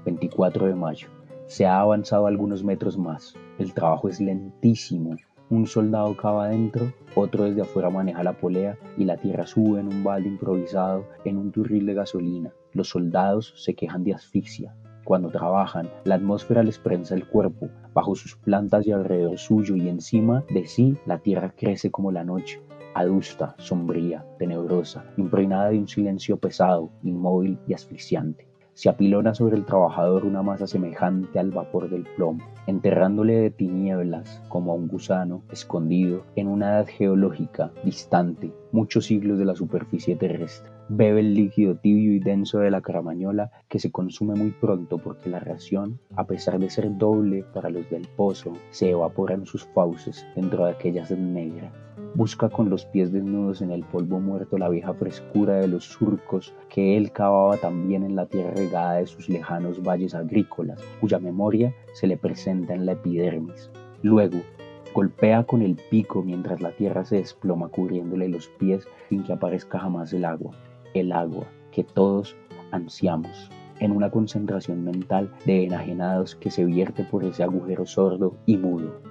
[0.06, 1.08] 24 de mayo.
[1.48, 3.34] Se ha avanzado algunos metros más.
[3.58, 5.18] El trabajo es lentísimo.
[5.50, 9.88] Un soldado cava adentro, otro desde afuera maneja la polea y la tierra sube en
[9.88, 12.54] un balde improvisado en un turril de gasolina.
[12.72, 14.76] Los soldados se quejan de asfixia.
[15.10, 19.89] Cuando trabajan, la atmósfera les prensa el cuerpo, bajo sus plantas y alrededor suyo y
[19.89, 22.62] encima de sí la tierra crece como la noche,
[22.93, 29.65] adusta, sombría, tenebrosa, impregnada de un silencio pesado, inmóvil y asfixiante se apilona sobre el
[29.65, 35.41] trabajador una masa semejante al vapor del plomo, enterrándole de tinieblas como a un gusano
[35.52, 40.79] escondido en una edad geológica distante, muchos siglos de la superficie terrestre.
[40.91, 45.30] Bebe el líquido tibio y denso de la caramañola que se consume muy pronto porque
[45.30, 49.65] la ración, a pesar de ser doble para los del pozo, se evapora en sus
[49.67, 51.71] fauces dentro de aquella sed negra
[52.15, 56.56] Busca con los pies desnudos en el polvo muerto la vieja frescura de los surcos
[56.67, 61.71] que él cavaba también en la tierra regada de sus lejanos valles agrícolas, cuya memoria
[61.93, 63.69] se le presenta en la epidermis.
[64.02, 64.39] Luego,
[64.91, 69.78] Golpea con el pico mientras la tierra se desploma cubriéndole los pies sin que aparezca
[69.78, 70.56] jamás el agua.
[70.93, 72.36] El agua que todos
[72.71, 73.49] ansiamos
[73.80, 79.02] en una concentración mental de enajenados que se vierte por ese agujero sordo y mudo.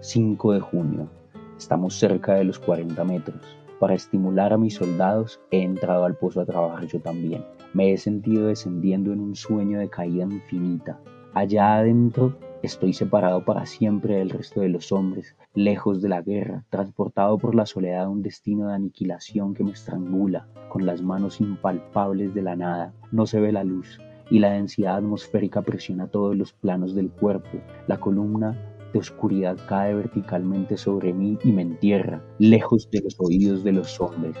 [0.00, 1.08] 5 de junio.
[1.56, 3.40] Estamos cerca de los 40 metros.
[3.80, 7.44] Para estimular a mis soldados he entrado al pozo a trabajar yo también.
[7.72, 11.00] Me he sentido descendiendo en un sueño de caída infinita.
[11.34, 16.64] Allá adentro estoy separado para siempre del resto de los hombres, lejos de la guerra,
[16.70, 21.40] transportado por la soledad a un destino de aniquilación que me estrangula, con las manos
[21.40, 22.92] impalpables de la nada.
[23.12, 27.58] No se ve la luz, y la densidad atmosférica presiona todos los planos del cuerpo.
[27.86, 28.56] La columna
[28.92, 34.00] de oscuridad cae verticalmente sobre mí y me entierra, lejos de los oídos de los
[34.00, 34.36] hombres.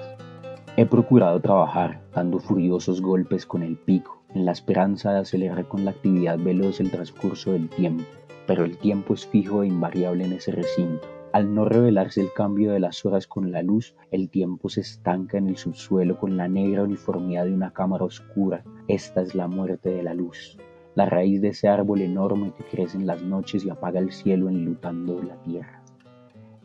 [0.76, 5.84] He procurado trabajar, dando furiosos golpes con el pico, en la esperanza de acelerar con
[5.84, 8.04] la actividad veloz el transcurso del tiempo,
[8.46, 11.06] pero el tiempo es fijo e invariable en ese recinto.
[11.32, 15.38] Al no revelarse el cambio de las horas con la luz, el tiempo se estanca
[15.38, 18.64] en el subsuelo con la negra uniformidad de una cámara oscura.
[18.88, 20.56] Esta es la muerte de la luz
[20.98, 24.48] la raíz de ese árbol enorme que crece en las noches y apaga el cielo
[24.48, 25.80] enlutando la tierra.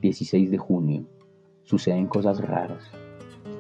[0.02, 1.06] 16 de junio.
[1.62, 2.84] Suceden cosas raras.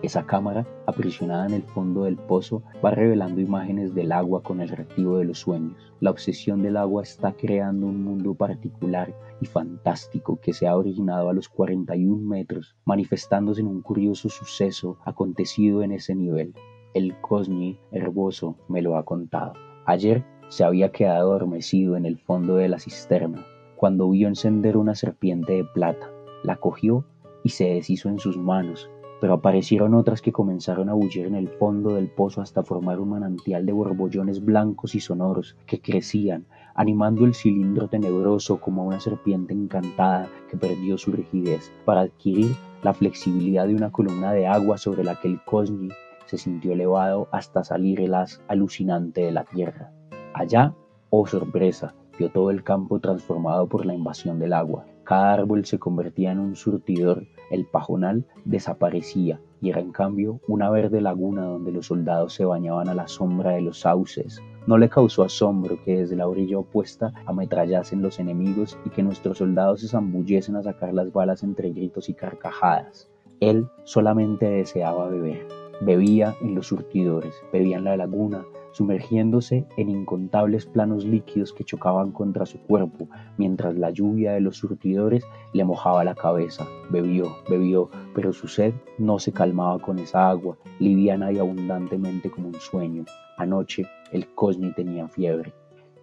[0.02, 4.70] Esa cámara, aprisionada en el fondo del pozo, va revelando imágenes del agua con el
[4.70, 5.94] reactivo de los sueños.
[6.00, 11.30] La obsesión del agua está creando un mundo particular y fantástico que se ha originado
[11.30, 16.54] a los 41 metros, manifestándose en un curioso suceso acontecido en ese nivel.
[16.94, 19.54] El Cosni herboso me lo ha contado.
[19.86, 23.46] Ayer se había quedado adormecido en el fondo de la cisterna
[23.84, 26.10] cuando vio encender una serpiente de plata.
[26.44, 27.04] La cogió
[27.44, 28.90] y se deshizo en sus manos,
[29.24, 33.12] pero aparecieron otras que comenzaron a bullir en el fondo del pozo hasta formar un
[33.12, 39.54] manantial de borbollones blancos y sonoros que crecían, animando el cilindro tenebroso como una serpiente
[39.54, 45.06] encantada que perdió su rigidez para adquirir la flexibilidad de una columna de agua sobre
[45.06, 45.88] la que el Cosni
[46.26, 49.94] se sintió elevado hasta salir el haz alucinante de la tierra.
[50.34, 50.76] Allá,
[51.10, 54.86] oh sorpresa, vio todo el campo transformado por la invasión del agua.
[55.06, 60.70] Cada árbol se convertía en un surtidor, el pajonal desaparecía y era en cambio una
[60.70, 64.42] verde laguna donde los soldados se bañaban a la sombra de los sauces.
[64.68, 69.38] No le causó asombro que desde la orilla opuesta ametrallasen los enemigos y que nuestros
[69.38, 73.10] soldados se zambullesen a sacar las balas entre gritos y carcajadas.
[73.40, 75.48] Él solamente deseaba beber.
[75.82, 82.12] Bebía en los surtidores, bebía en la laguna, sumergiéndose en incontables planos líquidos que chocaban
[82.12, 83.08] contra su cuerpo,
[83.38, 86.68] mientras la lluvia de los surtidores le mojaba la cabeza.
[86.90, 92.50] Bebió, bebió, pero su sed no se calmaba con esa agua, liviana y abundantemente como
[92.50, 93.06] un sueño.
[93.38, 95.54] Anoche el Cosni tenía fiebre.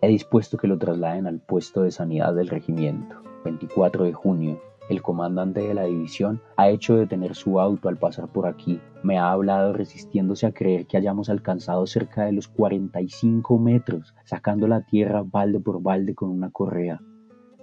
[0.00, 3.16] He dispuesto que lo trasladen al puesto de sanidad del regimiento.
[3.44, 8.26] 24 de junio el comandante de la división ha hecho detener su auto al pasar
[8.26, 8.81] por aquí.
[9.05, 14.66] Me ha hablado resistiéndose a creer que hayamos alcanzado cerca de los 45 metros, sacando
[14.66, 17.00] la tierra balde por balde con una correa.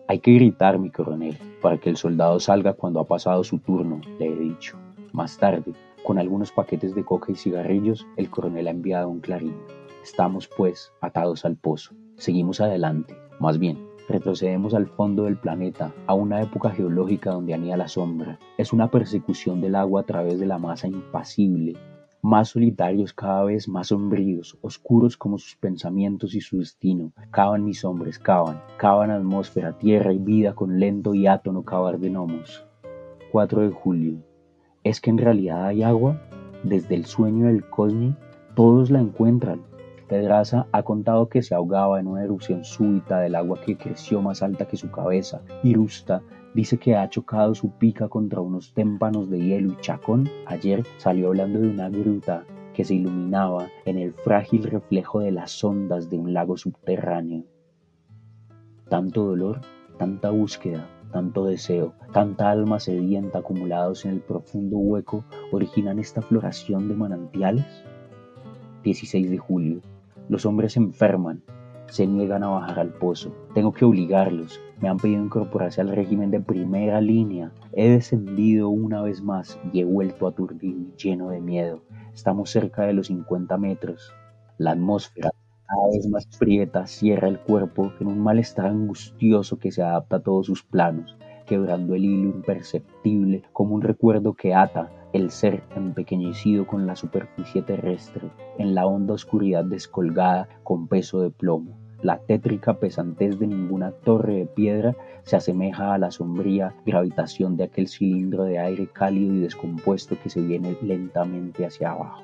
[0.07, 3.99] Hay que gritar, mi coronel, para que el soldado salga cuando ha pasado su turno,
[4.19, 4.77] le he dicho.
[5.11, 5.73] Más tarde,
[6.05, 9.57] con algunos paquetes de coca y cigarrillos, el coronel ha enviado un clarín.
[10.01, 11.93] Estamos, pues, atados al pozo.
[12.15, 13.17] Seguimos adelante.
[13.41, 13.77] Más bien,
[14.09, 18.39] Retrocedemos al fondo del planeta, a una época geológica donde anida la sombra.
[18.57, 21.75] Es una persecución del agua a través de la masa impasible.
[22.21, 27.11] Más solitarios cada vez más sombríos, oscuros como sus pensamientos y su destino.
[27.31, 32.09] Cavan mis hombres, cavan, cavan atmósfera, tierra y vida con lento y átono cavar de
[32.09, 32.65] gnomos.
[33.33, 34.23] 4 de julio.
[34.85, 36.21] ¿Es que en realidad hay agua?
[36.63, 38.15] Desde el sueño del Cosni,
[38.55, 39.61] todos la encuentran,
[40.07, 44.41] Pedraza ha contado que se ahogaba en una erupción súbita del agua que creció más
[44.41, 45.41] alta que su cabeza.
[45.63, 46.21] Irusta
[46.53, 51.27] dice que ha chocado su pica contra unos témpanos de hielo y Chacón ayer salió
[51.27, 56.17] hablando de una gruta que se iluminaba en el frágil reflejo de las ondas de
[56.17, 57.43] un lago subterráneo.
[58.89, 59.59] Tanto dolor,
[59.97, 66.87] tanta búsqueda, tanto deseo, tanta alma sedienta acumulados en el profundo hueco originan esta floración
[66.87, 67.65] de manantiales.
[68.83, 69.81] 16 de julio.
[70.29, 71.41] Los hombres se enferman,
[71.89, 73.33] se niegan a bajar al pozo.
[73.53, 74.59] Tengo que obligarlos.
[74.81, 77.51] Me han pedido incorporarse al régimen de primera línea.
[77.71, 81.81] He descendido una vez más y he vuelto aturdido y lleno de miedo.
[82.13, 84.13] Estamos cerca de los 50 metros.
[84.57, 85.31] La atmósfera,
[85.65, 90.23] cada vez más prieta, cierra el cuerpo en un malestar angustioso que se adapta a
[90.23, 96.67] todos sus planos, quebrando el hilo imperceptible como un recuerdo que ata el ser empequeñecido
[96.67, 101.77] con la superficie terrestre, en la honda oscuridad descolgada con peso de plomo.
[102.01, 107.63] La tétrica pesantez de ninguna torre de piedra se asemeja a la sombría gravitación de
[107.63, 112.21] aquel cilindro de aire cálido y descompuesto que se viene lentamente hacia abajo.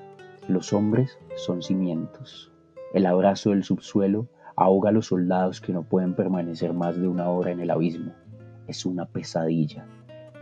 [0.48, 2.52] Los hombres son cimientos.
[2.93, 7.30] El abrazo del subsuelo ahoga a los soldados que no pueden permanecer más de una
[7.30, 8.12] hora en el abismo.
[8.67, 9.88] Es una pesadilla.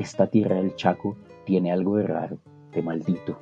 [0.02, 2.40] Esta tierra del Chaco tiene algo de raro,
[2.74, 3.38] de maldito.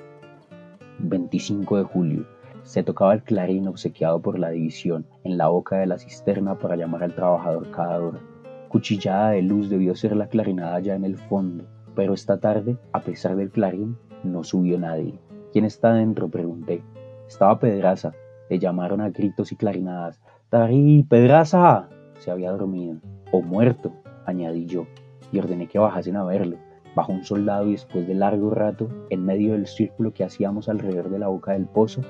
[0.97, 2.27] 25 de julio.
[2.63, 6.75] Se tocaba el clarín obsequiado por la división en la boca de la cisterna para
[6.75, 8.19] llamar al trabajador cada hora.
[8.67, 11.63] Cuchillada de luz debió ser la clarinada ya en el fondo,
[11.95, 15.17] pero esta tarde, a pesar del clarín, no subió nadie.
[15.53, 16.27] ¿Quién está dentro?
[16.27, 16.83] pregunté.
[17.25, 18.11] Estaba Pedraza.
[18.49, 20.19] Le llamaron a gritos y clarinadas.
[20.49, 21.87] ¡Tarí, Pedraza!
[22.17, 22.97] Se había dormido.
[23.31, 23.93] O muerto,
[24.25, 24.87] añadí yo,
[25.31, 26.57] y ordené que bajasen a verlo.
[26.95, 31.09] Bajó un soldado y después de largo rato, en medio del círculo que hacíamos alrededor
[31.09, 32.01] de la boca del pozo,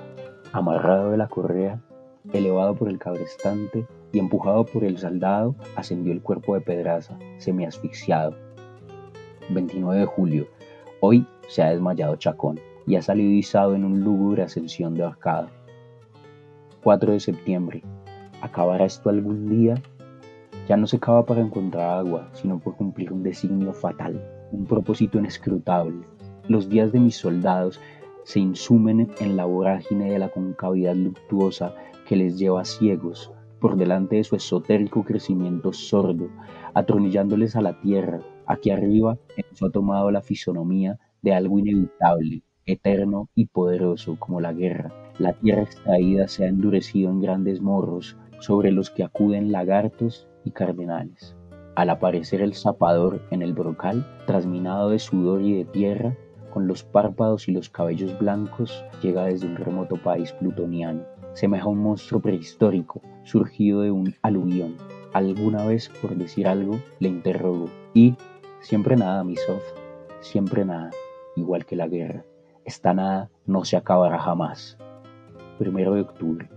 [0.52, 1.82] amarrado de la correa,
[2.34, 8.36] elevado por el cabrestante, y empujado por el soldado ascendió el cuerpo de Pedraza, semi-asfixiado.
[9.50, 10.48] 29 de julio.
[11.00, 15.50] Hoy se ha desmayado Chacón y ha salido izado en un lúgubre ascensión de arcada.
[16.84, 17.84] 4 de septiembre.
[18.42, 19.76] ¿Acabará esto algún día?
[20.70, 25.18] Ya no se cava para encontrar agua, sino por cumplir un designio fatal, un propósito
[25.18, 26.06] inescrutable.
[26.48, 27.82] Los días de mis soldados
[28.24, 31.74] se insumen en la vorágine de la concavidad luctuosa
[32.08, 36.30] que les lleva ciegos por delante de su esotérico crecimiento sordo,
[36.76, 38.20] atronillándoles a la tierra.
[38.46, 44.54] Aquí arriba eso ha tomado la fisonomía de algo inevitable, eterno y poderoso como la
[44.54, 44.94] guerra.
[45.18, 50.52] La tierra extraída se ha endurecido en grandes morros sobre los que acuden lagartos y
[50.52, 51.36] cardenales.
[51.76, 56.16] Al aparecer el zapador en el brocal, trasminado de sudor y de tierra,
[56.52, 61.80] con los párpados y los cabellos blancos, llega desde un remoto país plutoniano semeja un
[61.80, 64.76] monstruo prehistórico surgido de un aluvión.
[65.14, 67.66] Alguna vez, por decir algo, le interrogo.
[67.94, 68.16] Y
[68.60, 69.64] siempre nada, mi Sof,
[70.20, 70.92] siempre nada,
[71.36, 72.26] igual que la guerra.
[72.66, 74.78] Esta nada no se acabará jamás.
[75.58, 76.50] Primero de octubre.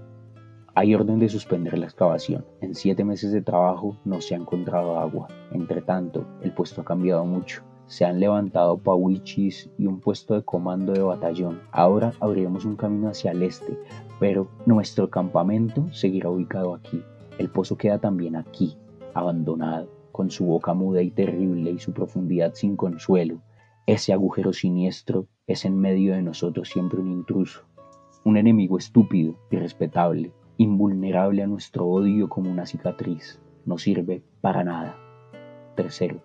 [0.74, 2.44] Hay orden de suspender la excavación.
[2.60, 5.28] En siete meses de trabajo no se ha encontrado agua.
[5.52, 10.42] Entre tanto, el puesto ha cambiado mucho se han levantado pauichis y un puesto de
[10.42, 11.60] comando de batallón.
[11.72, 13.78] Ahora abriremos un camino hacia el este,
[14.18, 17.02] pero nuestro campamento seguirá ubicado aquí.
[17.36, 18.78] El pozo queda también aquí,
[19.12, 23.42] abandonado, con su boca muda y terrible y su profundidad sin consuelo.
[23.86, 27.60] Ese agujero siniestro es en medio de nosotros siempre un intruso,
[28.24, 33.40] un enemigo estúpido, irrespetable, invulnerable a nuestro odio como una cicatriz.
[33.66, 34.96] No sirve para nada.
[35.76, 36.20] Tercero,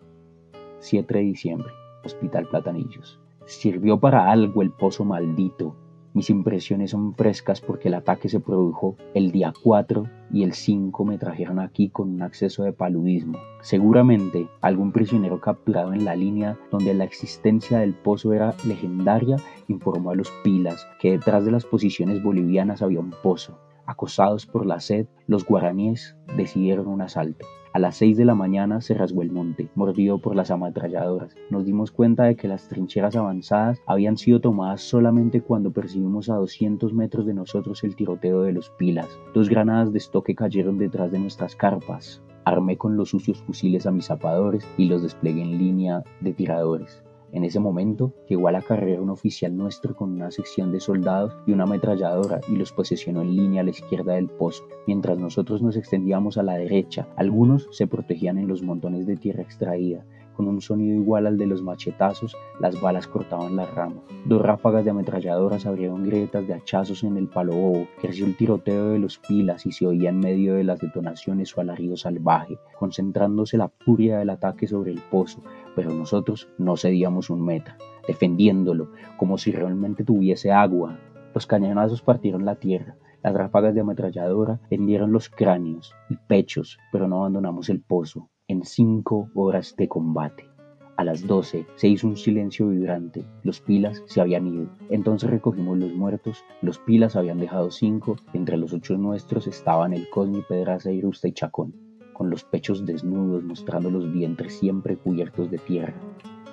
[0.80, 1.73] 7 de diciembre,
[2.04, 3.19] Hospital Platanillos.
[3.45, 5.76] Sirvió para algo el pozo maldito.
[6.13, 11.06] Mis impresiones son frescas porque el ataque se produjo el día 4 y el 5
[11.06, 13.38] me trajeron aquí con un acceso de paludismo.
[13.62, 20.10] Seguramente algún prisionero capturado en la línea donde la existencia del pozo era legendaria informó
[20.10, 23.58] a los pilas que detrás de las posiciones bolivianas había un pozo.
[23.88, 27.45] Acosados por la sed, los guaraníes decidieron un asalto.
[27.71, 31.36] A las 6 de la mañana se rasgó el monte, mordido por las ametralladoras.
[31.50, 36.36] Nos dimos cuenta de que las trincheras avanzadas habían sido tomadas solamente cuando percibimos a
[36.36, 39.08] 200 metros de nosotros el tiroteo de los pilas.
[39.34, 42.21] Dos granadas de estoque cayeron detrás de nuestras carpas.
[42.43, 47.04] Armé con los sucios fusiles a mis zapadores y los desplegué en línea de tiradores.
[47.32, 51.34] En ese momento llegó a la carrera un oficial nuestro con una sección de soldados
[51.46, 55.62] y una ametralladora y los posicionó en línea a la izquierda del pozo, mientras nosotros
[55.62, 57.08] nos extendíamos a la derecha.
[57.16, 60.06] Algunos se protegían en los montones de tierra extraída,
[60.38, 64.04] con un sonido igual al de los machetazos, las balas cortaban las ramas.
[64.26, 68.89] Dos ráfagas de ametralladoras abrieron grietas de hachazos en el palo bobo, creció el tiroteo
[68.89, 73.58] de los pilas y se oía en medio de las detonaciones su alarido salvaje, concentrándose
[73.58, 75.41] la furia del ataque sobre el pozo,
[75.76, 77.73] pero nosotros no cedíamos un metro,
[78.08, 81.00] defendiéndolo como si realmente tuviese agua.
[81.34, 87.08] Los cañonazos partieron la tierra, las ráfagas de ametralladora hendieron los cráneos y pechos, pero
[87.08, 90.50] no abandonamos el pozo en cinco horas de combate.
[90.95, 94.67] A las doce se hizo un silencio vibrante, los pilas se habían ido.
[94.89, 100.10] Entonces recogimos los muertos, los pilas habían dejado cinco, entre los ocho nuestros estaban el
[100.10, 101.75] Cosmi, Pedraza, Irusta y Chacón,
[102.13, 105.93] con los pechos desnudos mostrando los vientres siempre cubiertos de tierra.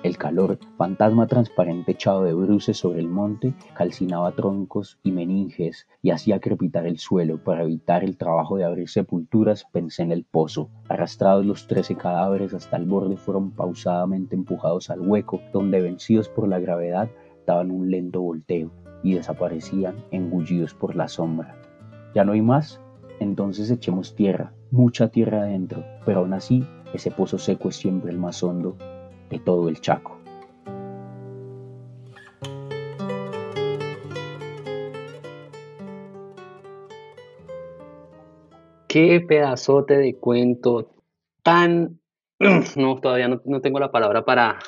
[0.03, 6.11] El calor, fantasma transparente echado de bruces sobre el monte, calcinaba troncos y meninges y
[6.11, 7.43] hacía crepitar el suelo.
[7.43, 10.69] Para evitar el trabajo de abrir sepulturas, pensé en el pozo.
[10.89, 16.47] Arrastrados los trece cadáveres hasta el borde, fueron pausadamente empujados al hueco, donde vencidos por
[16.47, 17.09] la gravedad,
[17.47, 18.71] daban un lento volteo
[19.03, 21.55] y desaparecían engullidos por la sombra.
[22.13, 22.79] ¿Ya no hay más?
[23.19, 28.17] entonces echemos tierra, mucha tierra adentro, pero aún así ese pozo seco es siempre el
[28.17, 28.75] más hondo
[29.29, 30.15] de todo el Chaco.
[38.95, 40.95] Qué pedazote de cuento
[41.43, 41.99] tan...
[42.77, 44.59] No, todavía no, tengo la palabra para,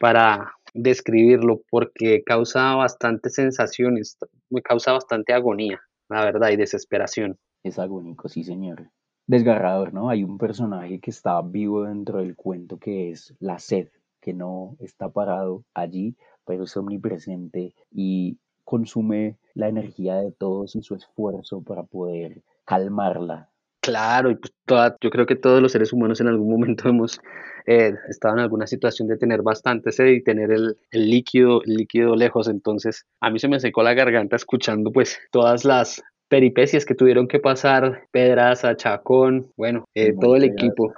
[0.00, 4.18] para describirlo porque causa bastantes sensaciones,
[4.50, 7.38] me causa bastante agonía, la verdad, y desesperación.
[7.64, 8.90] Es agónico, sí, señor.
[9.26, 10.08] Desgarrador, ¿no?
[10.08, 13.88] Hay un personaje que está vivo dentro del cuento que es la sed,
[14.20, 20.82] que no está parado allí, pero es omnipresente y consume la energía de todos y
[20.82, 23.50] su esfuerzo para poder calmarla.
[23.80, 27.20] Claro, y pues toda, yo creo que todos los seres humanos en algún momento hemos
[27.66, 31.74] eh, estado en alguna situación de tener bastante sed y tener el, el, líquido, el
[31.74, 32.48] líquido lejos.
[32.48, 37.28] Entonces, a mí se me secó la garganta escuchando pues todas las peripecias que tuvieron
[37.28, 40.92] que pasar Pedraza, Chacón, bueno, eh, todo el equipo.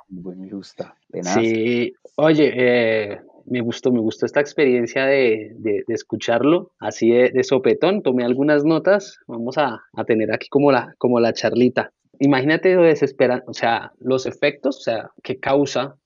[1.22, 8.02] Sí, oye, eh, me gustó, me gustó esta experiencia de, de, escucharlo así de, sopetón.
[8.02, 11.92] Tomé algunas notas, vamos a, a, tener aquí como la, como la charlita.
[12.20, 15.96] Imagínate lo desesperan, o sea, los efectos, o sea, que causa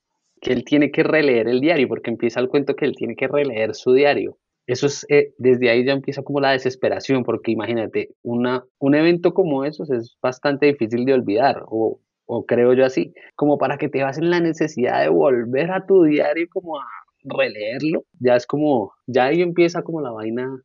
[0.41, 3.27] que él tiene que releer el diario, porque empieza el cuento que él tiene que
[3.27, 8.15] releer su diario eso es, eh, desde ahí ya empieza como la desesperación, porque imagínate,
[8.21, 13.13] una, un evento como eso es bastante difícil de olvidar, o, o creo yo así,
[13.35, 16.85] como para que te vas en la necesidad de volver a tu diario como a
[17.23, 20.61] releerlo, ya es como, ya ahí empieza como la vaina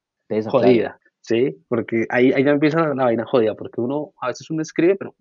[0.49, 1.57] jodida, ¿sí?
[1.69, 5.15] Porque ahí, ahí ya empieza la, vaina jodida, porque uno, a veces uno escribe, pero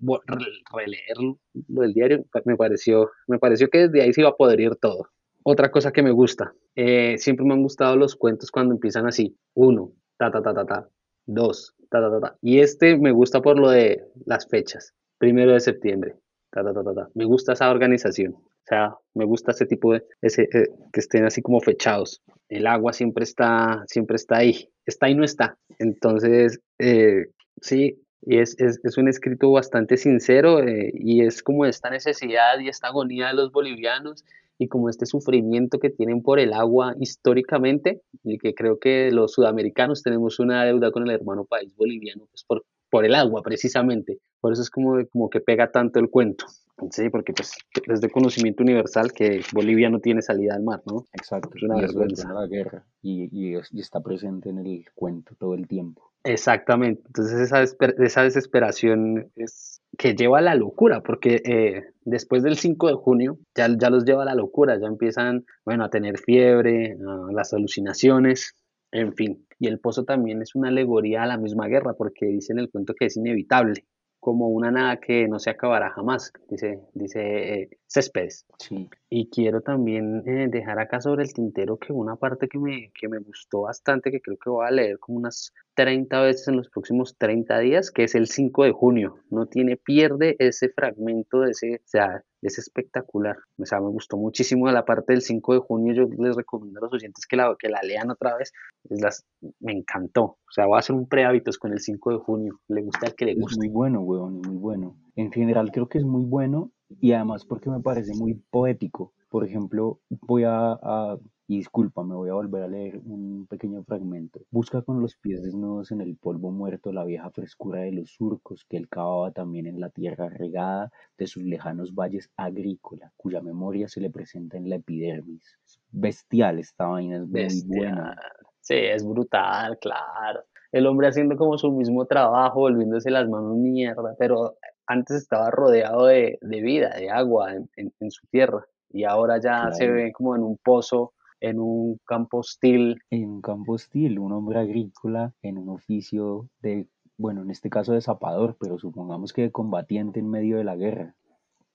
[0.71, 4.59] releerlo, lo del diario, me pareció, me pareció que desde ahí se iba a poder
[4.59, 5.09] ir todo.
[5.49, 9.33] Otra cosa que me gusta, eh, siempre me han gustado los cuentos cuando empiezan así,
[9.53, 10.89] uno, ta, ta, ta, ta, ta,
[11.25, 12.37] dos, ta, ta, ta, ta.
[12.41, 16.15] Y este me gusta por lo de las fechas, primero de septiembre,
[16.51, 17.07] ta, ta, ta, ta, ta.
[17.13, 21.23] Me gusta esa organización, o sea, me gusta ese tipo de, ese, eh, que estén
[21.23, 22.21] así como fechados.
[22.49, 25.57] El agua siempre está, siempre está ahí, está y no está.
[25.79, 27.27] Entonces, eh,
[27.61, 32.67] sí, y es, es, es, un escrito bastante sincero y es como esta necesidad y
[32.67, 34.25] esta agonía de los bolivianos
[34.57, 39.33] y como este sufrimiento que tienen por el agua históricamente, y que creo que los
[39.33, 44.19] sudamericanos tenemos una deuda con el hermano país boliviano, pues por, por el agua precisamente.
[44.39, 46.45] Por eso es como, como que pega tanto el cuento.
[46.91, 47.53] Sí, porque pues
[47.87, 51.05] es de conocimiento universal que Bolivia no tiene salida al mar, ¿no?
[51.11, 52.31] Exacto, es una vergüenza.
[52.31, 56.11] la guerra y, y, y, está presente en el cuento todo el tiempo.
[56.23, 62.57] Exactamente, entonces esa, esa desesperación es que lleva a la locura, porque eh, después del
[62.57, 66.17] 5 de junio ya, ya los lleva a la locura, ya empiezan, bueno, a tener
[66.17, 66.97] fiebre,
[67.31, 68.55] las alucinaciones,
[68.91, 69.45] en fin.
[69.59, 72.69] Y el pozo también es una alegoría a la misma guerra, porque dice en el
[72.69, 73.85] cuento que es inevitable,
[74.19, 78.45] como una nada que no se acabará jamás, dice, dice eh, Céspedes.
[78.59, 78.89] Sí.
[79.09, 83.07] Y quiero también eh, dejar acá sobre el tintero que una parte que me, que
[83.07, 86.69] me gustó bastante, que creo que voy a leer como unas 30 veces en los
[86.69, 89.19] próximos 30 días, que es el 5 de junio.
[89.29, 93.37] No tiene, pierde ese fragmento de ese, o sea, es espectacular.
[93.57, 95.93] O sea, me gustó muchísimo la parte del 5 de junio.
[95.93, 98.51] Yo les recomiendo a los oyentes que la, que la lean otra vez.
[98.89, 99.25] Es las,
[99.59, 100.23] me encantó.
[100.23, 102.59] O sea, voy a hacer un prehábitos con el 5 de junio.
[102.67, 103.53] Le gusta al que le gusta.
[103.53, 104.97] Es muy bueno, weón, muy bueno.
[105.15, 109.13] En general creo que es muy bueno y además porque me parece muy poético.
[109.29, 111.17] Por ejemplo, voy a,
[111.47, 114.41] y disculpa, me voy a volver a leer un pequeño fragmento.
[114.51, 118.65] Busca con los pies desnudos en el polvo muerto la vieja frescura de los surcos
[118.65, 123.87] que él cavaba también en la tierra regada de sus lejanos valles agrícola, cuya memoria
[123.87, 125.57] se le presenta en la epidermis.
[125.91, 128.15] Bestial esta vaina, es muy buena.
[128.59, 130.41] Sí, es brutal, claro.
[130.73, 136.05] El hombre haciendo como su mismo trabajo, volviéndose las manos mierda, pero antes estaba rodeado
[136.07, 140.57] de, vida, de agua en, su tierra y ahora ya se ve como en un
[140.57, 142.99] pozo, en un campo hostil.
[143.09, 147.93] En un campo hostil, un hombre agrícola en un oficio de, bueno, en este caso
[147.93, 151.15] de zapador, pero supongamos que de combatiente en medio de la guerra.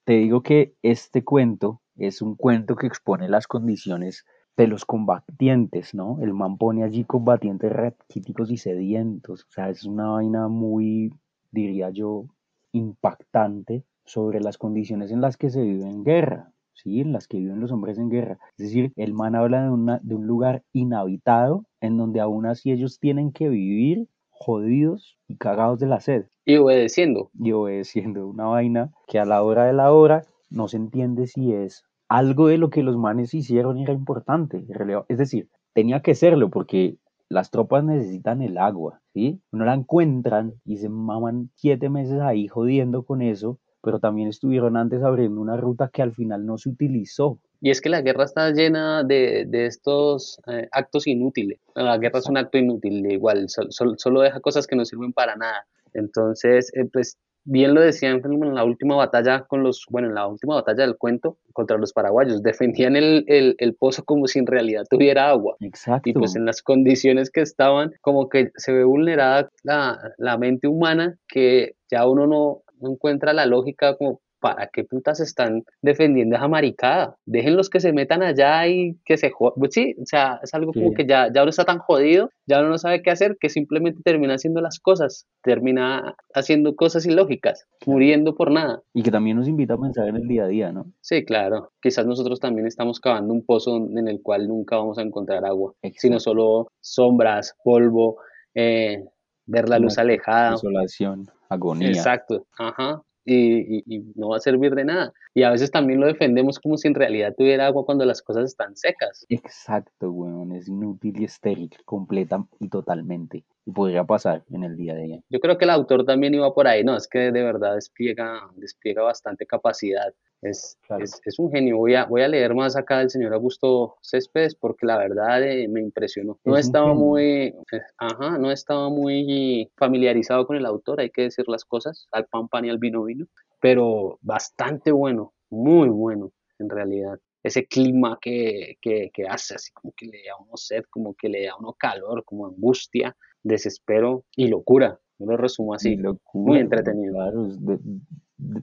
[0.04, 4.24] Te digo que este cuento es un cuento que expone las condiciones
[4.56, 6.18] de los combatientes, ¿no?
[6.20, 11.12] El man pone allí combatientes raquíticos y sedientos, o sea, es una vaina muy,
[11.50, 12.26] diría yo,
[12.72, 17.00] impactante sobre las condiciones en las que se vive en guerra, ¿sí?
[17.00, 18.38] en las que viven los hombres en guerra.
[18.58, 22.72] Es decir, el man habla de, una, de un lugar inhabitado en donde aún así
[22.72, 26.26] ellos tienen que vivir jodidos y cagados de la sed.
[26.44, 27.30] Y obedeciendo.
[27.38, 31.52] Y obedeciendo una vaina que a la hora de la hora no se entiende si
[31.52, 34.66] es algo de lo que los manes hicieron era importante.
[35.08, 36.98] Es decir, tenía que serlo porque
[37.28, 39.40] las tropas necesitan el agua, ¿sí?
[39.50, 44.76] No la encuentran y se maman siete meses ahí jodiendo con eso, pero también estuvieron
[44.76, 47.38] antes abriendo una ruta que al final no se utilizó.
[47.60, 51.60] Y es que la guerra está llena de, de estos eh, actos inútiles.
[51.74, 55.66] La guerra es un acto inútil, igual, solo deja cosas que no sirven para nada.
[55.94, 60.26] Entonces, eh, pues bien lo decían en la última batalla con los, bueno, en la
[60.26, 64.46] última batalla del cuento contra los paraguayos, defendían el, el, el, pozo como si en
[64.46, 65.56] realidad tuviera agua.
[65.60, 66.08] Exacto.
[66.08, 70.68] Y pues en las condiciones que estaban, como que se ve vulnerada la, la mente
[70.68, 76.36] humana, que ya uno no, no encuentra la lógica como ¿para qué putas están defendiendo
[76.36, 77.16] esa maricada?
[77.24, 79.54] Déjenlos que se metan allá y que se jodan.
[79.56, 82.58] Pues sí, o sea, es algo como que ya, ya uno está tan jodido, ya
[82.58, 87.66] uno no sabe qué hacer, que simplemente termina haciendo las cosas, termina haciendo cosas ilógicas,
[87.86, 88.82] muriendo por nada.
[88.92, 90.86] Y que también nos invita a pensar en el día a día, ¿no?
[91.00, 91.70] Sí, claro.
[91.80, 95.72] Quizás nosotros también estamos cavando un pozo en el cual nunca vamos a encontrar agua,
[95.96, 98.16] sino solo sombras, polvo,
[98.54, 99.04] eh,
[99.46, 100.54] ver la luz alejada.
[100.54, 101.88] Isolación, agonía.
[101.88, 105.12] Exacto, ajá y, no va a servir de nada.
[105.34, 108.44] Y a veces también lo defendemos como si en realidad tuviera agua cuando las cosas
[108.44, 109.24] están secas.
[109.28, 113.44] Exacto, weón, es inútil y estéril, completa y totalmente.
[113.64, 115.24] Y podría pasar en el día de hoy.
[115.30, 118.50] Yo creo que el autor también iba por ahí, no, es que de verdad despliega,
[118.56, 120.12] despliega bastante capacidad.
[120.42, 120.76] Es,
[121.24, 121.76] es, un genio.
[121.76, 125.68] Voy a, voy a leer más acá del señor Augusto Céspedes porque la verdad eh,
[125.68, 126.40] me impresionó.
[126.44, 127.54] No estaba muy, eh,
[127.96, 132.48] ajá, no estaba muy familiarizado con el autor, hay que decir las cosas, al pan
[132.48, 133.26] pan y al vino vino,
[133.60, 137.20] pero bastante bueno, muy bueno en realidad.
[137.44, 141.28] Ese clima que, que, que hace, así como que le da uno sed, como que
[141.28, 144.98] le da uno calor, como angustia, desespero y locura.
[145.18, 145.96] Yo lo resumo así,
[146.34, 147.14] muy entretenido.
[147.14, 147.48] Claro,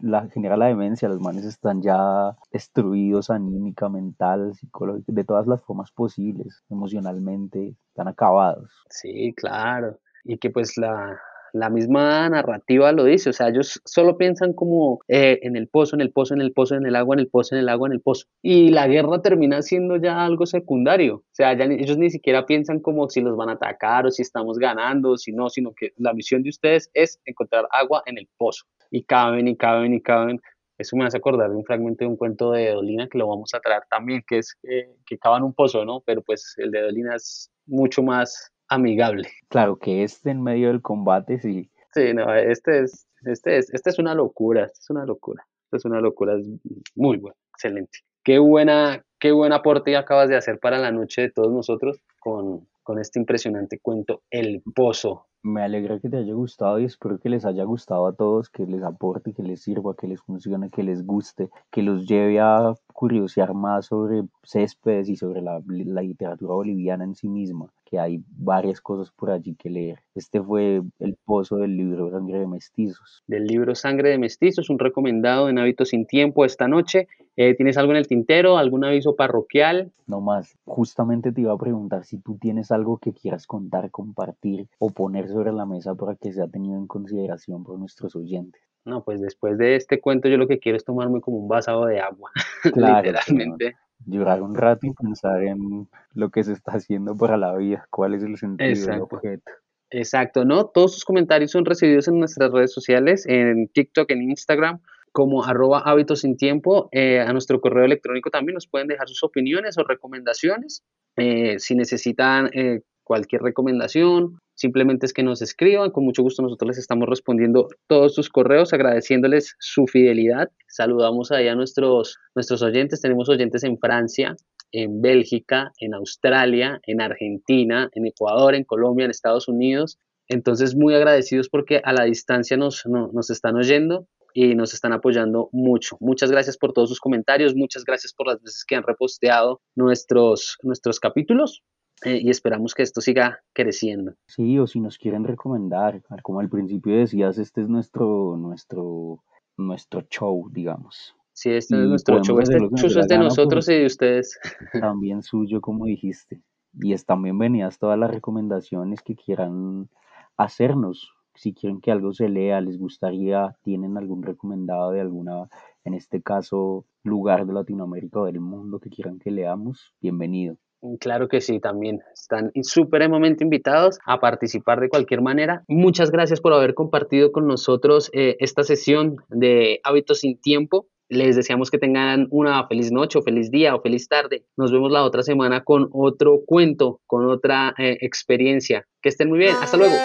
[0.02, 5.62] la, genera la demencia, los manes están ya destruidos anímica, mental, psicológica, de todas las
[5.64, 8.72] formas posibles, emocionalmente, están acabados.
[8.90, 10.00] Sí, claro.
[10.24, 11.20] Y que pues la,
[11.54, 15.96] la misma narrativa lo dice, o sea, ellos solo piensan como eh, en el pozo,
[15.96, 17.88] en el pozo, en el pozo, en el agua, en el pozo, en el agua,
[17.88, 18.26] en el pozo.
[18.42, 22.80] Y la guerra termina siendo ya algo secundario, o sea, ya ellos ni siquiera piensan
[22.80, 26.14] como si los van a atacar o si estamos ganando, si no, sino que la
[26.14, 28.66] misión de ustedes es encontrar agua en el pozo.
[28.92, 30.40] Y caben y caben y caben.
[30.80, 33.54] Eso me hace acordar de un fragmento de un cuento de Dolina que lo vamos
[33.54, 36.02] a traer también, que es eh, que cavan un pozo, ¿no?
[36.06, 39.28] Pero pues el de Dolina es mucho más amigable.
[39.50, 41.70] Claro que este en medio del combate sí.
[41.94, 45.78] Sí, no, este es, este es, este es una locura, este es una locura, este
[45.78, 46.48] es una locura, es
[46.96, 48.00] muy bueno, excelente.
[48.24, 52.68] Qué buena, qué buen aporte acabas de hacer para la noche de todos nosotros con,
[52.84, 55.29] con este impresionante cuento, El Pozo.
[55.42, 58.66] Me alegra que te haya gustado y espero que les haya gustado a todos, que
[58.66, 62.74] les aporte, que les sirva, que les funcione, que les guste, que los lleve a
[62.94, 68.22] curiosear más sobre Céspedes y sobre la, la literatura boliviana en sí misma que hay
[68.38, 70.00] varias cosas por allí que leer.
[70.14, 73.24] Este fue el pozo del libro Sangre de Mestizos.
[73.26, 77.08] Del libro Sangre de Mestizos, un recomendado en Hábitos sin Tiempo esta noche.
[77.36, 78.58] Eh, ¿Tienes algo en el tintero?
[78.58, 79.92] ¿Algún aviso parroquial?
[80.08, 80.56] No más.
[80.66, 85.29] Justamente te iba a preguntar si tú tienes algo que quieras contar, compartir o poner
[85.34, 88.62] sobre la mesa para que sea tenido en consideración por nuestros oyentes.
[88.86, 91.86] No, pues después de este cuento yo lo que quiero es tomarme como un vasado
[91.86, 92.32] de agua,
[92.76, 93.76] literalmente
[94.06, 98.14] llorar un rato y pensar en lo que se está haciendo para la vida, cuál
[98.14, 99.52] es el sentido del objeto.
[99.92, 100.68] Exacto, ¿no?
[100.68, 105.80] Todos sus comentarios son recibidos en nuestras redes sociales, en TikTok, en Instagram, como arroba
[105.80, 106.90] hábitos sin tiempo.
[106.92, 110.84] Eh, a nuestro correo electrónico también nos pueden dejar sus opiniones o recomendaciones.
[111.16, 116.68] Eh, si necesitan eh, cualquier recomendación, simplemente es que nos escriban, con mucho gusto nosotros
[116.68, 120.50] les estamos respondiendo todos sus correos, agradeciéndoles su fidelidad.
[120.68, 124.36] Saludamos ahí a nuestros, nuestros oyentes, tenemos oyentes en Francia,
[124.74, 129.98] en Bélgica, en Australia, en Argentina, en Ecuador, en Colombia, en Estados Unidos.
[130.28, 135.48] Entonces, muy agradecidos porque a la distancia nos, nos están oyendo y nos están apoyando
[135.54, 135.96] mucho.
[136.02, 140.58] Muchas gracias por todos sus comentarios, muchas gracias por las veces que han reposteado nuestros,
[140.64, 141.64] nuestros capítulos.
[142.04, 144.14] Eh, y esperamos que esto siga creciendo.
[144.28, 149.24] Sí, o si nos quieren recomendar, como al principio decías, este es nuestro, nuestro,
[149.58, 151.16] nuestro show, digamos.
[151.34, 154.40] Sí, este es nuestro show, este show es de nosotros y de ustedes.
[154.82, 156.42] También suyo, como dijiste.
[156.74, 159.90] Y están bienvenidas todas las recomendaciones que quieran
[160.38, 161.14] hacernos.
[161.36, 165.50] Si quieren que algo se lea, les gustaría, tienen algún recomendado de alguna,
[165.86, 170.58] en este caso, lugar de Latinoamérica o del mundo que quieran que leamos, bienvenido.
[170.82, 175.64] Mm, claro que sí, también están supremamente invitados a participar de cualquier manera.
[175.68, 180.88] Muchas gracias por haber compartido con nosotros eh, esta sesión de Hábitos sin Tiempo.
[181.12, 184.46] Les deseamos que tengan una feliz noche feliz día o feliz tarde.
[184.56, 188.86] Nos vemos la otra semana con otro cuento, con otra eh, experiencia.
[189.02, 189.56] Que estén muy bien.
[189.60, 189.96] Hasta luego.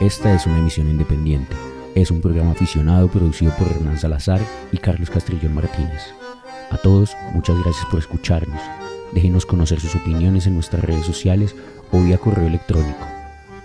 [0.00, 1.54] Esta es una emisión independiente.
[1.94, 4.40] Es un programa aficionado producido por Hernán Salazar
[4.72, 6.12] y Carlos Castrillón Martínez.
[6.70, 8.91] A todos, muchas gracias por escucharnos.
[9.12, 11.54] Déjenos conocer sus opiniones en nuestras redes sociales
[11.90, 13.06] o vía correo electrónico.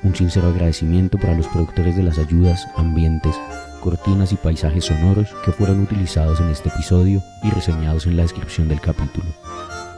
[0.04, 3.36] Un sincero agradecimiento para los productores de las ayudas, ambientes,
[3.82, 8.68] cortinas y paisajes sonoros que fueron utilizados en este episodio y reseñados en la descripción
[8.68, 9.28] del capítulo.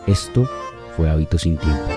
[0.08, 0.48] Esto
[0.96, 1.88] fue Hábitos sin Tiempo.